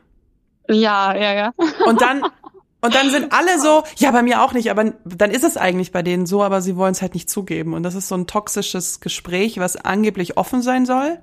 Ja, 0.68 1.14
ja, 1.14 1.34
ja. 1.34 1.52
Und 1.86 2.00
dann, 2.00 2.22
und 2.80 2.94
dann 2.94 3.10
sind 3.10 3.32
alle 3.32 3.60
so, 3.60 3.82
ja, 3.96 4.10
bei 4.10 4.22
mir 4.22 4.42
auch 4.42 4.52
nicht, 4.52 4.70
aber 4.70 4.94
dann 5.04 5.30
ist 5.30 5.44
es 5.44 5.56
eigentlich 5.56 5.92
bei 5.92 6.02
denen 6.02 6.26
so, 6.26 6.42
aber 6.42 6.62
sie 6.62 6.76
wollen 6.76 6.92
es 6.92 7.02
halt 7.02 7.14
nicht 7.14 7.28
zugeben. 7.28 7.74
Und 7.74 7.82
das 7.82 7.94
ist 7.94 8.08
so 8.08 8.14
ein 8.14 8.26
toxisches 8.26 9.00
Gespräch, 9.00 9.58
was 9.58 9.76
angeblich 9.76 10.36
offen 10.38 10.62
sein 10.62 10.86
soll, 10.86 11.18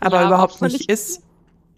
aber 0.00 0.22
ja, 0.22 0.26
überhaupt 0.26 0.60
nicht 0.62 0.90
ist 0.90 1.22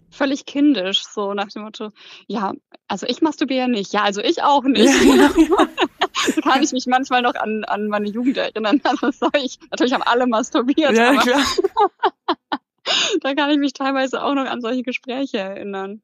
völlig 0.09 0.45
kindisch, 0.45 1.03
so 1.03 1.33
nach 1.33 1.47
dem 1.47 1.63
Motto, 1.63 1.89
ja, 2.27 2.53
also 2.87 3.07
ich 3.07 3.21
masturbiere 3.21 3.67
nicht, 3.67 3.93
ja, 3.93 4.03
also 4.03 4.21
ich 4.21 4.43
auch 4.43 4.63
nicht. 4.63 4.93
Ja, 5.03 5.27
genau. 5.27 5.57
kann 6.43 6.63
ich 6.63 6.71
mich 6.71 6.85
manchmal 6.87 7.21
noch 7.21 7.35
an, 7.35 7.63
an 7.65 7.87
meine 7.87 8.09
Jugend 8.09 8.37
erinnern. 8.37 8.81
Also 9.01 9.29
ich, 9.37 9.59
natürlich 9.71 9.93
haben 9.93 10.03
alle 10.03 10.27
masturbiert, 10.27 10.95
ja, 10.95 11.15
klar. 11.15 11.41
da 13.21 13.33
kann 13.33 13.49
ich 13.49 13.57
mich 13.57 13.73
teilweise 13.73 14.23
auch 14.23 14.33
noch 14.33 14.45
an 14.45 14.61
solche 14.61 14.83
Gespräche 14.83 15.39
erinnern. 15.39 16.01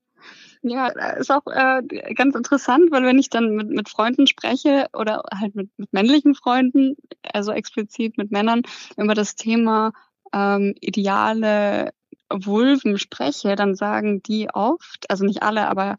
Ja, 0.61 0.87
ist 0.87 1.31
auch 1.31 1.47
äh, 1.47 1.81
ganz 2.13 2.35
interessant, 2.35 2.91
weil 2.91 3.03
wenn 3.03 3.17
ich 3.17 3.29
dann 3.29 3.55
mit, 3.55 3.69
mit 3.69 3.87
Freunden 3.87 4.27
spreche 4.27 4.87
oder 4.93 5.23
halt 5.33 5.55
mit, 5.55 5.69
mit 5.77 5.93
männlichen 5.93 6.35
Freunden, 6.35 6.97
also 7.31 7.51
explizit 7.51 8.17
mit 8.17 8.31
Männern, 8.31 8.63
über 8.97 9.13
das 9.13 9.35
Thema 9.35 9.93
ähm, 10.33 10.75
ideale 10.81 11.91
Vulven 12.29 12.97
spreche, 12.97 13.55
dann 13.55 13.75
sagen 13.75 14.21
die 14.21 14.49
oft, 14.53 15.09
also 15.09 15.25
nicht 15.25 15.43
alle, 15.43 15.67
aber 15.67 15.95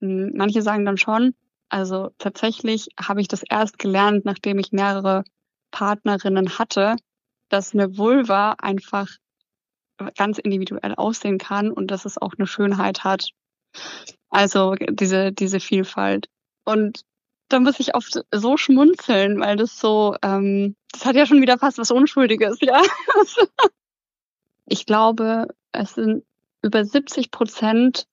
mh, 0.00 0.26
hm, 0.26 0.32
manche 0.36 0.62
sagen 0.62 0.84
dann 0.84 0.98
schon, 0.98 1.34
also 1.68 2.10
tatsächlich 2.18 2.88
habe 3.00 3.20
ich 3.20 3.28
das 3.28 3.42
erst 3.42 3.78
gelernt, 3.78 4.24
nachdem 4.24 4.58
ich 4.58 4.72
mehrere 4.72 5.24
Partnerinnen 5.70 6.58
hatte, 6.58 6.96
dass 7.48 7.74
eine 7.74 7.96
Vulva 7.96 8.56
einfach 8.58 9.08
ganz 10.16 10.38
individuell 10.38 10.94
aussehen 10.94 11.38
kann 11.38 11.70
und 11.70 11.90
dass 11.90 12.04
es 12.04 12.18
auch 12.18 12.34
eine 12.38 12.46
Schönheit 12.46 13.04
hat. 13.04 13.30
Also 14.28 14.74
diese, 14.74 15.32
diese 15.32 15.60
Vielfalt. 15.60 16.28
Und 16.64 17.02
da 17.48 17.60
muss 17.60 17.80
ich 17.80 17.94
oft 17.94 18.24
so 18.32 18.56
schmunzeln, 18.56 19.40
weil 19.40 19.56
das 19.56 19.78
so, 19.78 20.16
ähm, 20.22 20.76
das 20.92 21.04
hat 21.04 21.16
ja 21.16 21.26
schon 21.26 21.40
wieder 21.40 21.58
fast 21.58 21.78
was 21.78 21.90
Unschuldiges, 21.90 22.58
ja. 22.60 22.82
ich 24.66 24.84
glaube, 24.84 25.48
es 25.72 25.94
sind 25.94 26.24
über 26.62 26.84
70 26.84 27.30
Prozent 27.30 28.06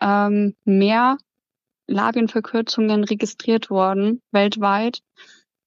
ähm, 0.00 0.54
mehr 0.64 1.18
Labienverkürzungen 1.86 3.04
registriert 3.04 3.70
worden 3.70 4.22
weltweit 4.32 5.02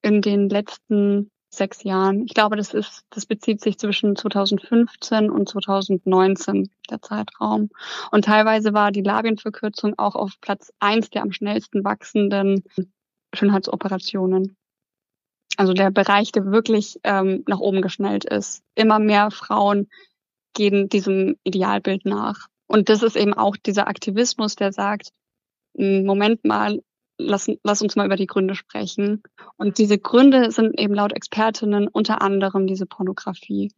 in 0.02 0.22
den 0.22 0.50
letzten 0.50 1.32
sechs 1.50 1.84
Jahren. 1.84 2.26
Ich 2.26 2.34
glaube, 2.34 2.56
das 2.56 2.74
ist, 2.74 3.04
das 3.10 3.26
bezieht 3.26 3.62
sich 3.62 3.78
zwischen 3.78 4.16
2015 4.16 5.30
und 5.30 5.50
2019, 5.50 6.70
der 6.90 7.02
Zeitraum. 7.02 7.70
Und 8.12 8.26
teilweise 8.26 8.74
war 8.74 8.92
die 8.92 9.02
Labienverkürzung 9.02 9.98
auch 9.98 10.16
auf 10.16 10.40
Platz 10.42 10.72
eins 10.80 11.10
der 11.10 11.24
am 11.24 11.32
schnellsten 11.32 11.84
wachsenden 11.84 12.64
Schönheitsoperationen. 13.34 14.58
Also 15.58 15.74
der 15.74 15.92
Bereich, 15.92 16.32
der 16.32 16.46
wirklich 16.46 17.00
ähm, 17.04 17.44
nach 17.48 17.60
oben 17.60 17.82
geschnellt 17.82 18.26
ist. 18.26 18.64
Immer 18.76 19.00
mehr 19.00 19.32
Frauen 19.32 19.90
gehen 20.54 20.88
diesem 20.88 21.36
Idealbild 21.44 22.06
nach. 22.06 22.48
Und 22.68 22.90
das 22.90 23.04
ist 23.04 23.16
eben 23.16 23.34
auch 23.34 23.58
dieser 23.58 23.88
Aktivismus, 23.88 24.56
der 24.56 24.72
sagt, 24.72 25.10
Moment 25.80 26.44
mal, 26.46 26.82
lass, 27.18 27.50
lass 27.64 27.82
uns 27.82 27.96
mal 27.96 28.06
über 28.06 28.16
die 28.16 28.28
Gründe 28.28 28.56
sprechen. 28.56 29.24
Und 29.58 29.78
diese 29.78 29.98
Gründe 29.98 30.52
sind 30.52 30.80
eben 30.80 30.94
laut 30.94 31.14
Expertinnen 31.14 31.88
unter 31.88 32.22
anderem 32.22 32.68
diese 32.68 32.86
Pornografie. 32.86 33.72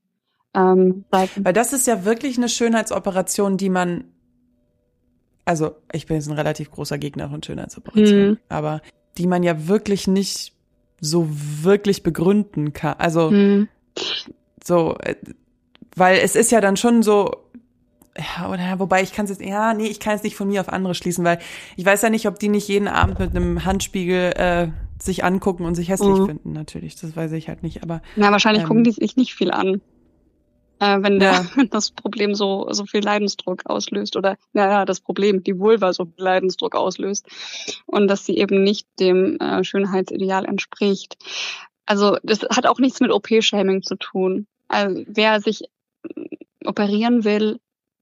Ähm, 0.53 1.05
Weil 1.12 1.53
das 1.53 1.74
ist 1.74 1.88
ja 1.88 2.03
wirklich 2.03 2.38
eine 2.38 2.50
Schönheitsoperation, 2.50 3.57
die 3.57 3.70
man, 3.70 4.05
also 5.46 5.75
ich 5.94 6.07
bin 6.07 6.18
jetzt 6.18 6.27
ein 6.27 6.37
relativ 6.37 6.72
großer 6.72 6.98
Gegner 6.98 7.29
von 7.29 7.42
Schönheitsoperationen, 7.42 8.31
mhm. 8.31 8.40
aber 8.50 8.81
die 9.18 9.27
man 9.27 9.44
ja 9.44 9.68
wirklich 9.68 10.07
nicht 10.07 10.53
so 11.00 11.27
wirklich 11.29 12.03
begründen 12.03 12.74
kann. 12.74 12.96
Also 12.98 13.31
mhm. 13.31 13.68
so, 14.64 14.98
äh, 15.00 15.16
weil 15.96 16.20
es 16.20 16.35
ist 16.35 16.51
ja 16.51 16.61
dann 16.61 16.77
schon 16.77 17.01
so, 17.03 17.31
ja, 18.17 18.50
oder 18.50 18.79
wobei 18.79 19.01
ich 19.01 19.13
kann 19.13 19.25
es 19.25 19.31
jetzt, 19.31 19.41
ja, 19.41 19.74
nee, 19.74 19.87
ich 19.87 20.00
kann 20.00 20.15
es 20.15 20.24
nicht 20.24 20.35
von 20.35 20.47
mir 20.47 20.61
auf 20.61 20.69
andere 20.69 20.95
schließen, 20.95 21.24
weil 21.24 21.39
ich 21.77 21.85
weiß 21.85 22.01
ja 22.01 22.09
nicht, 22.09 22.27
ob 22.27 22.39
die 22.39 22.50
nicht 22.50 22.67
jeden 22.67 22.87
Abend 22.87 23.19
mit 23.19 23.35
einem 23.35 23.63
Handspiegel 23.63 24.33
äh, 24.35 24.67
sich 25.01 25.24
angucken 25.24 25.65
und 25.65 25.75
sich 25.75 25.89
hässlich 25.89 26.19
mhm. 26.19 26.25
finden, 26.25 26.53
natürlich. 26.53 26.95
Das 26.95 27.15
weiß 27.15 27.31
ich 27.33 27.47
halt 27.47 27.63
nicht. 27.63 27.83
Aber 27.83 28.01
na, 28.15 28.31
wahrscheinlich 28.31 28.63
ähm, 28.63 28.67
gucken 28.67 28.83
die 28.83 28.91
sich 28.91 29.15
nicht 29.15 29.33
viel 29.33 29.51
an. 29.51 29.81
Äh, 30.79 31.01
wenn 31.01 31.19
der, 31.19 31.45
ja. 31.55 31.63
das 31.71 31.91
Problem 31.91 32.35
so, 32.35 32.67
so 32.71 32.85
viel 32.85 33.03
Leidensdruck 33.03 33.65
auslöst 33.65 34.17
oder, 34.17 34.37
naja, 34.51 34.83
das 34.83 35.00
Problem, 35.00 35.43
die 35.43 35.57
Vulva 35.57 35.93
so 35.93 36.05
viel 36.05 36.24
Leidensdruck 36.24 36.75
auslöst 36.75 37.27
und 37.85 38.07
dass 38.07 38.25
sie 38.25 38.37
eben 38.37 38.63
nicht 38.63 38.87
dem 39.00 39.37
äh, 39.39 39.63
Schönheitsideal 39.63 40.45
entspricht. 40.45 41.17
Also 41.85 42.17
das 42.24 42.41
hat 42.41 42.67
auch 42.67 42.79
nichts 42.79 43.00
mit 43.00 43.11
OP-Shaming 43.11 43.83
zu 43.83 43.95
tun. 43.95 44.47
Also 44.67 45.03
wer 45.07 45.39
sich 45.39 45.63
operieren 46.65 47.24
will 47.24 47.59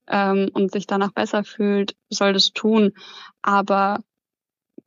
ähm, 0.09 0.49
und 0.53 0.71
sich 0.71 0.87
danach 0.87 1.11
besser 1.11 1.43
fühlt, 1.43 1.95
soll 2.09 2.33
das 2.33 2.51
tun. 2.51 2.93
Aber 3.41 3.99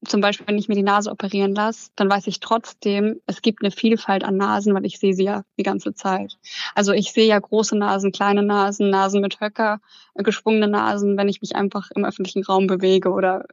zum 0.04 0.20
Beispiel, 0.20 0.46
wenn 0.48 0.58
ich 0.58 0.68
mir 0.68 0.74
die 0.74 0.82
Nase 0.82 1.10
operieren 1.10 1.54
lasse, 1.54 1.90
dann 1.94 2.10
weiß 2.10 2.26
ich 2.26 2.40
trotzdem, 2.40 3.20
es 3.26 3.40
gibt 3.40 3.62
eine 3.62 3.70
Vielfalt 3.70 4.24
an 4.24 4.36
Nasen, 4.36 4.74
weil 4.74 4.84
ich 4.84 4.98
sehe 4.98 5.14
sie 5.14 5.24
ja 5.24 5.44
die 5.58 5.62
ganze 5.62 5.94
Zeit. 5.94 6.38
Also 6.74 6.92
ich 6.92 7.12
sehe 7.12 7.26
ja 7.26 7.38
große 7.38 7.76
Nasen, 7.76 8.10
kleine 8.10 8.42
Nasen, 8.42 8.90
Nasen 8.90 9.20
mit 9.20 9.40
Höcker, 9.40 9.80
äh, 10.14 10.22
geschwungene 10.22 10.68
Nasen, 10.68 11.16
wenn 11.16 11.28
ich 11.28 11.40
mich 11.40 11.54
einfach 11.54 11.90
im 11.94 12.04
öffentlichen 12.04 12.44
Raum 12.44 12.66
bewege 12.66 13.10
oder 13.10 13.46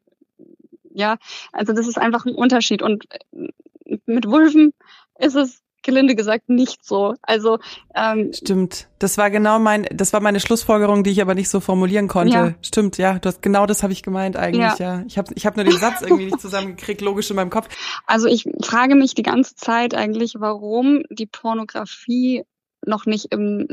ja, 0.91 1.17
also 1.51 1.73
das 1.73 1.87
ist 1.87 1.99
einfach 1.99 2.25
ein 2.25 2.35
Unterschied. 2.35 2.81
Und 2.81 3.05
äh, 3.11 3.99
mit 4.05 4.25
Vulven 4.27 4.73
ist 5.19 5.35
es 5.35 5.61
gelinde 5.83 6.15
gesagt 6.15 6.49
nicht 6.49 6.83
so. 6.83 7.15
Also 7.21 7.59
ähm, 7.95 8.31
stimmt. 8.33 8.87
Das 8.99 9.17
war 9.17 9.29
genau 9.29 9.59
mein, 9.59 9.87
das 9.91 10.13
war 10.13 10.19
meine 10.19 10.39
Schlussfolgerung, 10.39 11.03
die 11.03 11.11
ich 11.11 11.21
aber 11.21 11.35
nicht 11.35 11.49
so 11.49 11.59
formulieren 11.59 12.07
konnte. 12.07 12.33
Ja. 12.33 12.55
Stimmt, 12.61 12.97
ja. 12.97 13.19
Das, 13.19 13.41
genau 13.41 13.65
das 13.65 13.83
habe 13.83 13.93
ich 13.93 14.03
gemeint 14.03 14.35
eigentlich. 14.35 14.79
Ja. 14.79 14.97
ja. 14.97 15.03
Ich 15.07 15.17
habe, 15.17 15.33
ich 15.35 15.45
hab 15.45 15.55
nur 15.55 15.65
den 15.65 15.77
Satz 15.77 16.01
irgendwie 16.01 16.25
nicht 16.25 16.41
zusammengekriegt, 16.41 17.01
logisch 17.01 17.29
in 17.29 17.35
meinem 17.35 17.49
Kopf. 17.49 17.67
Also 18.05 18.27
ich 18.27 18.45
frage 18.61 18.95
mich 18.95 19.15
die 19.15 19.23
ganze 19.23 19.55
Zeit 19.55 19.95
eigentlich, 19.95 20.35
warum 20.37 21.03
die 21.09 21.27
Pornografie 21.27 22.43
noch 22.85 23.05
nicht 23.05 23.27
im, 23.31 23.67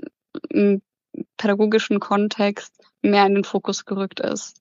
im 0.50 0.82
pädagogischen 1.36 2.00
Kontext 2.00 2.72
mehr 3.02 3.26
in 3.26 3.34
den 3.34 3.44
Fokus 3.44 3.84
gerückt 3.84 4.20
ist, 4.20 4.60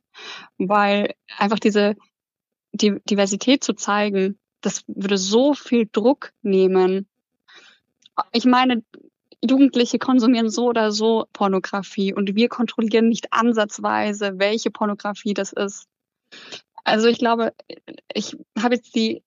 weil 0.57 1.13
einfach 1.37 1.59
diese 1.59 1.95
die 2.75 2.99
Diversität 3.09 3.63
zu 3.63 3.73
zeigen, 3.73 4.37
das 4.61 4.83
würde 4.87 5.17
so 5.17 5.53
viel 5.53 5.87
Druck 5.91 6.31
nehmen 6.41 7.07
ich 8.31 8.45
meine, 8.45 8.83
Jugendliche 9.43 9.99
konsumieren 9.99 10.49
so 10.49 10.67
oder 10.67 10.91
so 10.91 11.27
Pornografie 11.33 12.13
und 12.13 12.35
wir 12.35 12.49
kontrollieren 12.49 13.09
nicht 13.09 13.31
ansatzweise, 13.31 14.39
welche 14.39 14.71
Pornografie 14.71 15.33
das 15.33 15.53
ist. 15.53 15.87
Also 16.83 17.07
ich 17.07 17.17
glaube, 17.17 17.53
ich 18.13 18.37
habe 18.59 18.75
jetzt 18.75 18.95
die 18.95 19.23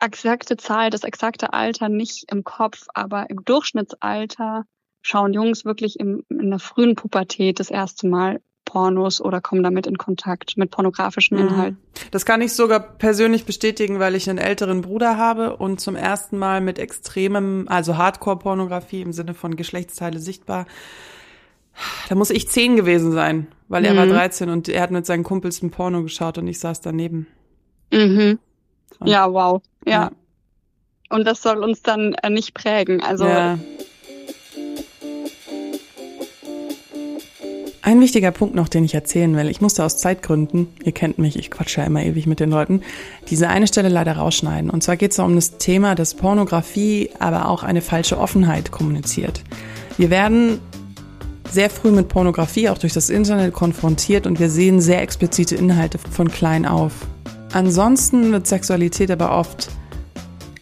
exakte 0.00 0.56
Zahl, 0.56 0.90
das 0.90 1.04
exakte 1.04 1.52
Alter 1.52 1.88
nicht 1.88 2.30
im 2.30 2.44
Kopf, 2.44 2.86
aber 2.94 3.30
im 3.30 3.44
Durchschnittsalter 3.44 4.64
schauen 5.02 5.32
Jungs 5.32 5.64
wirklich 5.64 6.00
im, 6.00 6.24
in 6.28 6.50
der 6.50 6.58
frühen 6.58 6.94
Pubertät 6.94 7.60
das 7.60 7.70
erste 7.70 8.08
Mal 8.08 8.40
Pornos 8.74 9.20
oder 9.20 9.40
kommen 9.40 9.62
damit 9.62 9.86
in 9.86 9.98
Kontakt 9.98 10.56
mit 10.56 10.72
pornografischen 10.72 11.38
mhm. 11.38 11.46
Inhalten. 11.46 11.78
Das 12.10 12.26
kann 12.26 12.42
ich 12.42 12.54
sogar 12.54 12.80
persönlich 12.80 13.44
bestätigen, 13.44 14.00
weil 14.00 14.16
ich 14.16 14.28
einen 14.28 14.40
älteren 14.40 14.82
Bruder 14.82 15.16
habe 15.16 15.56
und 15.56 15.80
zum 15.80 15.94
ersten 15.94 16.38
Mal 16.38 16.60
mit 16.60 16.80
extremem, 16.80 17.66
also 17.68 17.96
Hardcore-Pornografie 17.96 19.02
im 19.02 19.12
Sinne 19.12 19.34
von 19.34 19.54
Geschlechtsteile 19.54 20.18
sichtbar. 20.18 20.66
Da 22.08 22.16
muss 22.16 22.30
ich 22.30 22.48
zehn 22.48 22.74
gewesen 22.74 23.12
sein, 23.12 23.46
weil 23.68 23.84
er 23.84 23.92
mhm. 23.92 23.98
war 23.98 24.06
13 24.08 24.50
und 24.50 24.68
er 24.68 24.82
hat 24.82 24.90
mit 24.90 25.06
seinen 25.06 25.22
Kumpels 25.22 25.62
ein 25.62 25.70
Porno 25.70 26.02
geschaut 26.02 26.38
und 26.38 26.48
ich 26.48 26.58
saß 26.58 26.80
daneben. 26.80 27.28
Mhm. 27.92 28.40
Ja, 29.04 29.32
wow. 29.32 29.62
Ja. 29.86 29.92
ja. 29.92 30.10
Und 31.10 31.28
das 31.28 31.42
soll 31.42 31.62
uns 31.62 31.82
dann 31.82 32.14
äh, 32.14 32.30
nicht 32.30 32.54
prägen. 32.54 33.00
Also 33.00 33.24
ja. 33.24 33.56
Ein 37.84 38.00
wichtiger 38.00 38.30
Punkt 38.30 38.54
noch, 38.54 38.68
den 38.68 38.82
ich 38.86 38.94
erzählen 38.94 39.36
will. 39.36 39.50
Ich 39.50 39.60
musste 39.60 39.84
aus 39.84 39.98
Zeitgründen, 39.98 40.68
ihr 40.84 40.92
kennt 40.92 41.18
mich, 41.18 41.38
ich 41.38 41.50
quatsche 41.50 41.82
ja 41.82 41.86
immer 41.86 42.02
ewig 42.02 42.26
mit 42.26 42.40
den 42.40 42.48
Leuten, 42.48 42.80
diese 43.28 43.50
eine 43.50 43.66
Stelle 43.66 43.90
leider 43.90 44.16
rausschneiden. 44.16 44.70
Und 44.70 44.82
zwar 44.82 44.96
geht 44.96 45.12
es 45.12 45.18
um 45.18 45.34
das 45.34 45.58
Thema, 45.58 45.94
dass 45.94 46.14
Pornografie 46.14 47.10
aber 47.18 47.46
auch 47.46 47.62
eine 47.62 47.82
falsche 47.82 48.18
Offenheit 48.18 48.70
kommuniziert. 48.70 49.42
Wir 49.98 50.08
werden 50.08 50.60
sehr 51.50 51.68
früh 51.68 51.90
mit 51.90 52.08
Pornografie 52.08 52.70
auch 52.70 52.78
durch 52.78 52.94
das 52.94 53.10
Internet 53.10 53.52
konfrontiert 53.52 54.26
und 54.26 54.40
wir 54.40 54.48
sehen 54.48 54.80
sehr 54.80 55.02
explizite 55.02 55.54
Inhalte 55.54 55.98
von 55.98 56.30
klein 56.30 56.64
auf. 56.64 56.92
Ansonsten 57.52 58.32
wird 58.32 58.46
Sexualität 58.46 59.10
aber 59.10 59.36
oft 59.38 59.68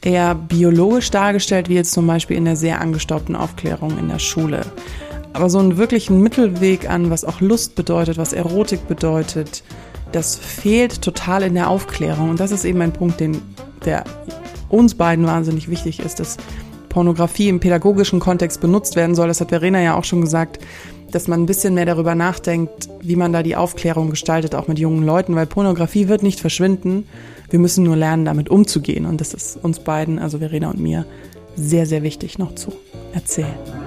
eher 0.03 0.35
biologisch 0.35 1.13
dargestellt, 1.13 1.69
wie 1.69 1.75
jetzt 1.75 1.93
zum 1.93 2.05
Beispiel 2.05 2.37
in 2.37 2.47
der 2.47 2.57
sehr 2.57 2.81
angestaubten 2.81 3.37
Aufklärung 3.37 3.97
in 3.97 4.09
der 4.09 4.19
Schule. 4.19 4.67
Aber 5.33 5.49
so 5.49 5.59
einen 5.59 5.77
wirklichen 5.79 6.21
Mittelweg 6.21 6.89
an, 6.89 7.11
was 7.11 7.25
auch 7.25 7.41
Lust 7.41 7.75
bedeutet, 7.75 8.19
was 8.19 8.33
Erotik 8.33 8.87
bedeutet, 8.87 9.63
das 10.13 10.37
fehlt 10.37 11.01
total 11.03 11.43
in 11.43 11.55
der 11.55 11.69
Aufklärung. 11.69 12.31
Und 12.31 12.41
das 12.41 12.51
ist 12.51 12.65
eben 12.65 12.83
ein 12.83 12.93
Punkt, 12.93 13.21
den, 13.21 13.41
der 13.85 14.05
uns 14.69 14.95
beiden 14.95 15.27
wahnsinnig 15.27 15.69
wichtig 15.69 16.01
ist, 16.01 16.21
dass 16.21 16.37
Pornografie 16.89 17.49
im 17.49 17.61
pädagogischen 17.61 18.21
Kontext 18.21 18.61
benutzt 18.61 18.97
werden 18.97 19.15
soll. 19.15 19.29
Das 19.29 19.41
hat 19.41 19.49
Verena 19.49 19.81
ja 19.81 19.97
auch 19.97 20.05
schon 20.05 20.21
gesagt, 20.21 20.59
dass 21.11 21.29
man 21.29 21.43
ein 21.43 21.47
bisschen 21.47 21.75
mehr 21.75 21.87
darüber 21.87 22.15
nachdenkt, 22.15 22.89
wie 23.01 23.17
man 23.17 23.33
da 23.33 23.43
die 23.43 23.57
Aufklärung 23.57 24.11
gestaltet, 24.11 24.55
auch 24.55 24.69
mit 24.69 24.79
jungen 24.79 25.05
Leuten, 25.05 25.35
weil 25.35 25.47
Pornografie 25.47 26.09
wird 26.09 26.23
nicht 26.23 26.41
verschwinden. 26.41 27.07
Wir 27.51 27.59
müssen 27.59 27.85
nur 27.85 27.97
lernen, 27.97 28.25
damit 28.25 28.51
umzugehen. 28.51 29.07
Und 29.07 29.21
das 29.21 29.35
ist 29.35 29.59
uns 29.63 29.81
beiden, 29.81 30.19
also 30.19 30.39
Verena 30.39 30.71
und 30.71 30.81
mir, 30.81 31.07
sehr, 31.55 31.87
sehr 31.87 32.03
wichtig 32.03 32.39
noch 32.39 32.55
zu 32.55 32.73
erzählen. 33.13 33.82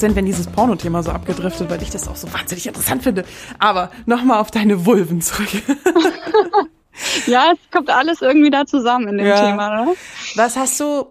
Sind, 0.00 0.16
wenn 0.16 0.26
dieses 0.26 0.46
Porno-Thema 0.46 1.02
so 1.02 1.10
abgedriftet, 1.10 1.70
weil 1.70 1.82
ich 1.82 1.90
das 1.90 2.08
auch 2.08 2.16
so 2.16 2.32
wahnsinnig 2.32 2.66
interessant 2.66 3.02
finde. 3.02 3.24
Aber 3.58 3.90
nochmal 4.06 4.40
auf 4.40 4.50
deine 4.50 4.86
Vulven 4.86 5.20
zurück. 5.20 5.48
ja, 7.26 7.52
es 7.52 7.70
kommt 7.70 7.90
alles 7.90 8.22
irgendwie 8.22 8.50
da 8.50 8.66
zusammen 8.66 9.08
in 9.08 9.18
dem 9.18 9.26
ja. 9.26 9.50
Thema. 9.50 9.84
Ne? 9.84 9.94
Was 10.34 10.56
hast 10.56 10.80
du 10.80 11.06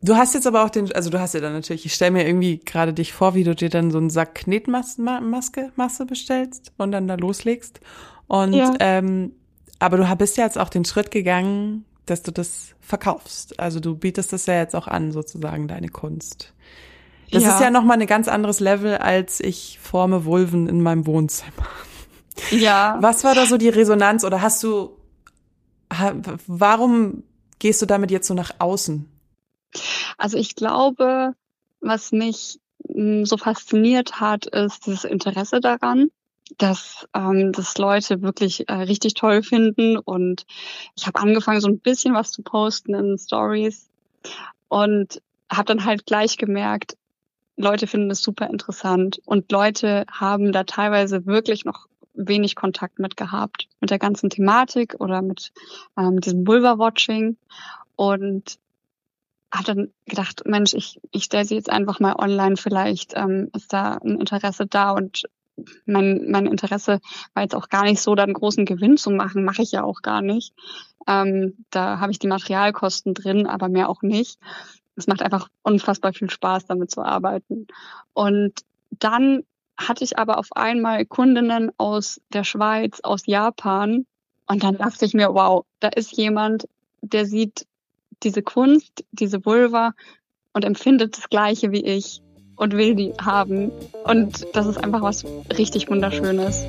Du 0.00 0.16
hast 0.16 0.34
jetzt 0.34 0.46
aber 0.46 0.64
auch 0.64 0.70
den, 0.70 0.92
also 0.92 1.10
du 1.10 1.18
hast 1.18 1.34
ja 1.34 1.40
dann 1.40 1.54
natürlich, 1.54 1.84
ich 1.84 1.92
stelle 1.92 2.12
mir 2.12 2.26
irgendwie 2.26 2.58
gerade 2.58 2.92
dich 2.94 3.12
vor, 3.12 3.34
wie 3.34 3.42
du 3.42 3.56
dir 3.56 3.68
dann 3.68 3.90
so 3.90 3.98
einen 3.98 4.10
Sack 4.10 4.36
Knetmaske, 4.36 5.72
Masse 5.74 6.06
bestellst 6.06 6.72
und 6.76 6.92
dann 6.92 7.08
da 7.08 7.16
loslegst. 7.16 7.80
Und 8.28 8.52
ja. 8.52 8.74
ähm, 8.78 9.32
aber 9.80 9.96
du 9.96 10.16
bist 10.16 10.36
ja 10.36 10.44
jetzt 10.44 10.58
auch 10.58 10.68
den 10.68 10.84
Schritt 10.84 11.10
gegangen, 11.10 11.84
dass 12.06 12.22
du 12.22 12.30
das 12.30 12.74
verkaufst. 12.80 13.58
Also 13.58 13.80
du 13.80 13.96
bietest 13.96 14.32
das 14.32 14.46
ja 14.46 14.54
jetzt 14.54 14.76
auch 14.76 14.86
an, 14.86 15.10
sozusagen, 15.10 15.66
deine 15.66 15.88
Kunst. 15.88 16.54
Das 17.30 17.42
ja. 17.42 17.54
ist 17.54 17.60
ja 17.60 17.70
nochmal 17.70 18.00
ein 18.00 18.06
ganz 18.06 18.28
anderes 18.28 18.60
Level, 18.60 18.96
als 18.96 19.40
ich 19.40 19.78
forme 19.80 20.24
Vulven 20.24 20.68
in 20.68 20.82
meinem 20.82 21.06
Wohnzimmer. 21.06 21.66
Ja. 22.50 22.96
Was 23.00 23.24
war 23.24 23.34
da 23.34 23.46
so 23.46 23.56
die 23.56 23.68
Resonanz 23.68 24.24
oder 24.24 24.40
hast 24.40 24.62
du, 24.62 24.96
warum 26.46 27.24
gehst 27.58 27.82
du 27.82 27.86
damit 27.86 28.10
jetzt 28.10 28.28
so 28.28 28.34
nach 28.34 28.52
außen? 28.58 29.08
Also 30.16 30.38
ich 30.38 30.54
glaube, 30.54 31.34
was 31.80 32.12
mich 32.12 32.60
hm, 32.88 33.26
so 33.26 33.36
fasziniert 33.36 34.20
hat, 34.20 34.46
ist 34.46 34.86
dieses 34.86 35.04
Interesse 35.04 35.60
daran, 35.60 36.10
dass 36.56 37.06
ähm, 37.14 37.52
das 37.52 37.76
Leute 37.76 38.22
wirklich 38.22 38.68
äh, 38.68 38.72
richtig 38.72 39.14
toll 39.14 39.42
finden. 39.42 39.98
Und 39.98 40.46
ich 40.96 41.06
habe 41.06 41.20
angefangen, 41.20 41.60
so 41.60 41.68
ein 41.68 41.80
bisschen 41.80 42.14
was 42.14 42.30
zu 42.30 42.42
posten 42.42 42.94
in 42.94 43.18
Stories 43.18 43.88
und 44.68 45.20
habe 45.50 45.64
dann 45.64 45.84
halt 45.84 46.06
gleich 46.06 46.36
gemerkt, 46.36 46.96
Leute 47.58 47.86
finden 47.86 48.10
es 48.10 48.22
super 48.22 48.48
interessant. 48.48 49.20
Und 49.26 49.50
Leute 49.52 50.06
haben 50.10 50.52
da 50.52 50.64
teilweise 50.64 51.26
wirklich 51.26 51.64
noch 51.64 51.86
wenig 52.14 52.54
Kontakt 52.54 52.98
mit 52.98 53.16
gehabt, 53.16 53.68
mit 53.80 53.90
der 53.90 53.98
ganzen 53.98 54.30
Thematik 54.30 54.96
oder 54.98 55.22
mit 55.22 55.52
ähm, 55.96 56.20
diesem 56.20 56.46
Vulva-Watching. 56.46 57.36
Und 57.96 58.58
habe 59.52 59.64
dann 59.64 59.88
gedacht, 60.06 60.42
Mensch, 60.46 60.74
ich, 60.74 61.00
ich 61.10 61.24
stelle 61.24 61.44
sie 61.44 61.56
jetzt 61.56 61.70
einfach 61.70 62.00
mal 62.00 62.14
online, 62.16 62.56
vielleicht 62.56 63.14
ähm, 63.16 63.50
ist 63.54 63.72
da 63.72 63.94
ein 63.94 64.20
Interesse 64.20 64.66
da 64.66 64.90
und 64.92 65.24
mein, 65.86 66.30
mein 66.30 66.46
Interesse 66.46 67.00
war 67.34 67.42
jetzt 67.42 67.54
auch 67.54 67.68
gar 67.68 67.82
nicht 67.84 68.00
so, 68.00 68.14
da 68.14 68.22
einen 68.22 68.34
großen 68.34 68.64
Gewinn 68.64 68.96
zu 68.96 69.10
machen, 69.10 69.44
mache 69.44 69.62
ich 69.62 69.72
ja 69.72 69.82
auch 69.82 70.02
gar 70.02 70.22
nicht. 70.22 70.54
Ähm, 71.08 71.64
da 71.70 71.98
habe 71.98 72.12
ich 72.12 72.18
die 72.18 72.28
Materialkosten 72.28 73.14
drin, 73.14 73.46
aber 73.46 73.68
mehr 73.68 73.88
auch 73.88 74.02
nicht 74.02 74.38
es 74.98 75.06
macht 75.06 75.22
einfach 75.22 75.48
unfassbar 75.62 76.12
viel 76.12 76.28
Spaß, 76.28 76.66
damit 76.66 76.90
zu 76.90 77.02
arbeiten. 77.02 77.66
Und 78.12 78.52
dann 78.90 79.44
hatte 79.76 80.04
ich 80.04 80.18
aber 80.18 80.38
auf 80.38 80.48
einmal 80.56 81.06
Kundinnen 81.06 81.70
aus 81.78 82.20
der 82.32 82.44
Schweiz, 82.44 83.00
aus 83.02 83.26
Japan. 83.26 84.06
Und 84.46 84.62
dann 84.62 84.76
dachte 84.76 85.04
ich 85.04 85.14
mir, 85.14 85.32
wow, 85.34 85.64
da 85.80 85.88
ist 85.88 86.16
jemand, 86.16 86.68
der 87.00 87.26
sieht 87.26 87.66
diese 88.24 88.42
Kunst, 88.42 89.04
diese 89.12 89.44
Vulva 89.44 89.92
und 90.52 90.64
empfindet 90.64 91.16
das 91.16 91.28
Gleiche 91.28 91.70
wie 91.70 91.84
ich 91.84 92.20
und 92.56 92.72
will 92.72 92.96
die 92.96 93.12
haben. 93.20 93.70
Und 94.04 94.46
das 94.52 94.66
ist 94.66 94.78
einfach 94.78 95.02
was 95.02 95.24
richtig 95.56 95.88
Wunderschönes. 95.88 96.66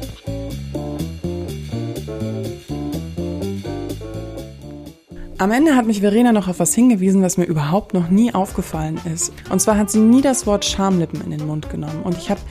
Am 5.39 5.51
Ende 5.51 5.77
hat 5.77 5.85
mich 5.85 6.01
Verena 6.01 6.33
noch 6.33 6.49
auf 6.49 6.59
was 6.59 6.75
hingewiesen, 6.75 7.21
was 7.21 7.37
mir 7.37 7.45
überhaupt 7.45 7.93
noch 7.93 8.09
nie 8.09 8.33
aufgefallen 8.33 8.99
ist. 9.05 9.31
Und 9.49 9.61
zwar 9.61 9.77
hat 9.77 9.89
sie 9.89 9.99
nie 9.99 10.21
das 10.21 10.45
Wort 10.45 10.65
Schamlippen 10.65 11.21
in 11.21 11.31
den 11.31 11.47
Mund 11.47 11.69
genommen. 11.69 12.01
Und 12.03 12.17
ich 12.17 12.29
habe 12.29 12.41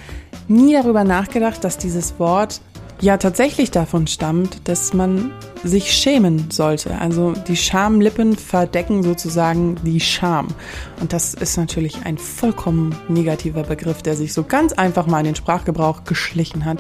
nie 0.48 0.72
darüber 0.72 1.04
nachgedacht, 1.04 1.62
dass 1.62 1.76
dieses 1.76 2.18
Wort 2.18 2.62
ja 3.02 3.18
tatsächlich 3.18 3.70
davon 3.70 4.06
stammt, 4.06 4.66
dass 4.66 4.94
man 4.94 5.32
sich 5.62 5.92
schämen 5.92 6.50
sollte. 6.50 6.98
Also 6.98 7.32
die 7.46 7.58
Schamlippen 7.58 8.34
verdecken 8.38 9.02
sozusagen 9.02 9.76
die 9.84 10.00
Scham. 10.00 10.48
Und 11.02 11.12
das 11.12 11.34
ist 11.34 11.58
natürlich 11.58 12.06
ein 12.06 12.16
vollkommen 12.16 12.96
negativer 13.10 13.64
Begriff, 13.64 14.00
der 14.00 14.16
sich 14.16 14.32
so 14.32 14.44
ganz 14.44 14.72
einfach 14.72 15.06
mal 15.06 15.18
in 15.18 15.26
den 15.26 15.34
Sprachgebrauch 15.34 16.04
geschlichen 16.04 16.64
hat 16.64 16.78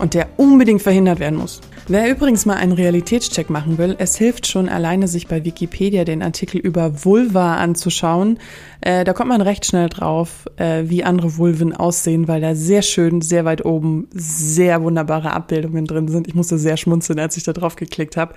und 0.00 0.14
der 0.14 0.30
unbedingt 0.36 0.82
verhindert 0.82 1.20
werden 1.20 1.38
muss. 1.38 1.60
Wer 1.86 2.10
übrigens 2.10 2.46
mal 2.46 2.54
einen 2.54 2.72
Realitätscheck 2.72 3.50
machen 3.50 3.76
will, 3.76 3.94
es 3.98 4.16
hilft 4.16 4.46
schon 4.46 4.70
alleine, 4.70 5.06
sich 5.06 5.28
bei 5.28 5.44
Wikipedia 5.44 6.04
den 6.04 6.22
Artikel 6.22 6.58
über 6.58 7.04
Vulva 7.04 7.56
anzuschauen. 7.56 8.38
Äh, 8.80 9.04
da 9.04 9.12
kommt 9.12 9.28
man 9.28 9.42
recht 9.42 9.66
schnell 9.66 9.90
drauf, 9.90 10.46
äh, 10.56 10.84
wie 10.86 11.04
andere 11.04 11.36
Vulven 11.36 11.74
aussehen, 11.74 12.26
weil 12.26 12.40
da 12.40 12.54
sehr 12.54 12.80
schön, 12.80 13.20
sehr 13.20 13.44
weit 13.44 13.66
oben, 13.66 14.08
sehr 14.14 14.82
wunderbare 14.82 15.34
Abbildungen 15.34 15.84
drin 15.84 16.08
sind. 16.08 16.26
Ich 16.26 16.34
musste 16.34 16.56
sehr 16.56 16.78
schmunzeln, 16.78 17.18
als 17.18 17.36
ich 17.36 17.42
da 17.42 17.52
drauf 17.52 17.76
geklickt 17.76 18.16
habe. 18.16 18.32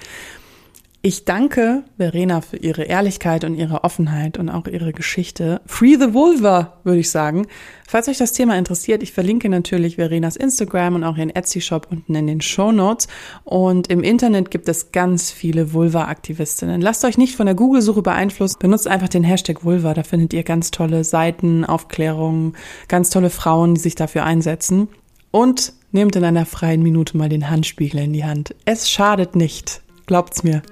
Ich 1.08 1.24
danke 1.24 1.86
Verena 1.96 2.42
für 2.42 2.58
ihre 2.58 2.84
Ehrlichkeit 2.84 3.46
und 3.46 3.56
ihre 3.56 3.86
Offenheit 3.86 4.38
und 4.38 4.50
auch 4.50 4.68
ihre 4.68 4.92
Geschichte. 4.92 5.62
Free 5.66 5.96
the 5.98 6.14
Vulva, 6.14 6.80
würde 6.84 7.00
ich 7.00 7.10
sagen. 7.10 7.48
Falls 7.88 8.10
euch 8.10 8.18
das 8.18 8.34
Thema 8.34 8.58
interessiert, 8.58 9.02
ich 9.02 9.14
verlinke 9.14 9.48
natürlich 9.48 9.96
Verenas 9.96 10.36
Instagram 10.36 10.96
und 10.96 11.06
auch 11.06 11.16
ihren 11.16 11.30
Etsy-Shop 11.30 11.88
unten 11.90 12.14
in 12.14 12.28
den 12.28 12.42
Show 12.42 12.74
Notes. 12.74 13.08
Und 13.46 13.88
im 13.88 14.04
Internet 14.04 14.52
gibt 14.52 14.68
es 14.68 14.92
ganz 14.92 15.32
viele 15.32 15.72
Vulva-Aktivistinnen. 15.72 16.82
Lasst 16.82 17.06
euch 17.06 17.18
nicht 17.18 17.38
von 17.38 17.46
der 17.46 17.56
Google-Suche 17.56 18.02
beeinflussen. 18.02 18.58
Benutzt 18.60 18.90
einfach 18.90 19.08
den 19.08 19.24
Hashtag 19.24 19.64
Vulva. 19.64 19.94
Da 19.94 20.04
findet 20.04 20.34
ihr 20.34 20.44
ganz 20.44 20.72
tolle 20.72 21.06
Seiten, 21.06 21.64
Aufklärungen, 21.64 22.58
ganz 22.90 23.12
tolle 23.12 23.30
Frauen, 23.30 23.76
die 23.76 23.80
sich 23.80 23.96
dafür 23.96 24.26
einsetzen. 24.26 24.90
Und 25.32 25.72
nehmt 25.94 26.18
in 26.18 26.26
einer 26.26 26.46
freien 26.46 26.84
Minute 26.84 27.16
mal 27.16 27.30
den 27.30 27.50
Handspiegel 27.50 28.02
in 28.02 28.12
die 28.12 28.26
Hand. 28.26 28.54
Es 28.66 28.90
schadet 28.90 29.38
nicht. 29.38 29.82
Glaubt's 30.06 30.44
mir. 30.44 30.64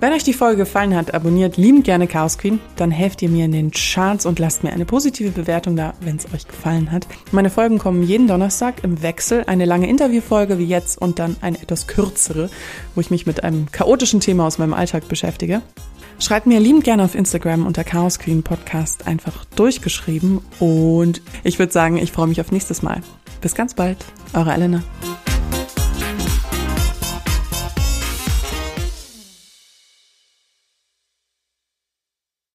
Wenn 0.00 0.14
euch 0.14 0.24
die 0.24 0.32
Folge 0.32 0.56
gefallen 0.56 0.96
hat, 0.96 1.12
abonniert 1.12 1.58
liebend 1.58 1.84
gerne 1.84 2.06
Chaos 2.06 2.38
Queen, 2.38 2.58
dann 2.76 2.90
helft 2.90 3.20
ihr 3.20 3.28
mir 3.28 3.44
in 3.44 3.52
den 3.52 3.70
Charts 3.70 4.24
und 4.24 4.38
lasst 4.38 4.64
mir 4.64 4.72
eine 4.72 4.86
positive 4.86 5.30
Bewertung 5.30 5.76
da, 5.76 5.92
wenn 6.00 6.16
es 6.16 6.24
euch 6.32 6.48
gefallen 6.48 6.90
hat. 6.90 7.06
Meine 7.32 7.50
Folgen 7.50 7.76
kommen 7.76 8.02
jeden 8.02 8.26
Donnerstag 8.26 8.82
im 8.82 9.02
Wechsel, 9.02 9.44
eine 9.46 9.66
lange 9.66 9.90
Interviewfolge 9.90 10.58
wie 10.58 10.64
jetzt 10.64 10.96
und 10.96 11.18
dann 11.18 11.36
eine 11.42 11.60
etwas 11.60 11.86
kürzere, 11.86 12.48
wo 12.94 13.02
ich 13.02 13.10
mich 13.10 13.26
mit 13.26 13.44
einem 13.44 13.70
chaotischen 13.72 14.20
Thema 14.20 14.46
aus 14.46 14.56
meinem 14.56 14.72
Alltag 14.72 15.06
beschäftige. 15.06 15.60
Schreibt 16.18 16.46
mir 16.46 16.60
liebend 16.60 16.84
gerne 16.84 17.04
auf 17.04 17.14
Instagram 17.14 17.66
unter 17.66 17.84
Chaos 17.84 18.18
Queen 18.18 18.42
Podcast 18.42 19.06
einfach 19.06 19.44
durchgeschrieben 19.54 20.40
und 20.60 21.20
ich 21.44 21.58
würde 21.58 21.74
sagen, 21.74 21.98
ich 21.98 22.10
freue 22.10 22.26
mich 22.26 22.40
auf 22.40 22.52
nächstes 22.52 22.80
Mal. 22.80 23.02
Bis 23.42 23.54
ganz 23.54 23.74
bald, 23.74 23.98
eure 24.32 24.54
Elena. 24.54 24.82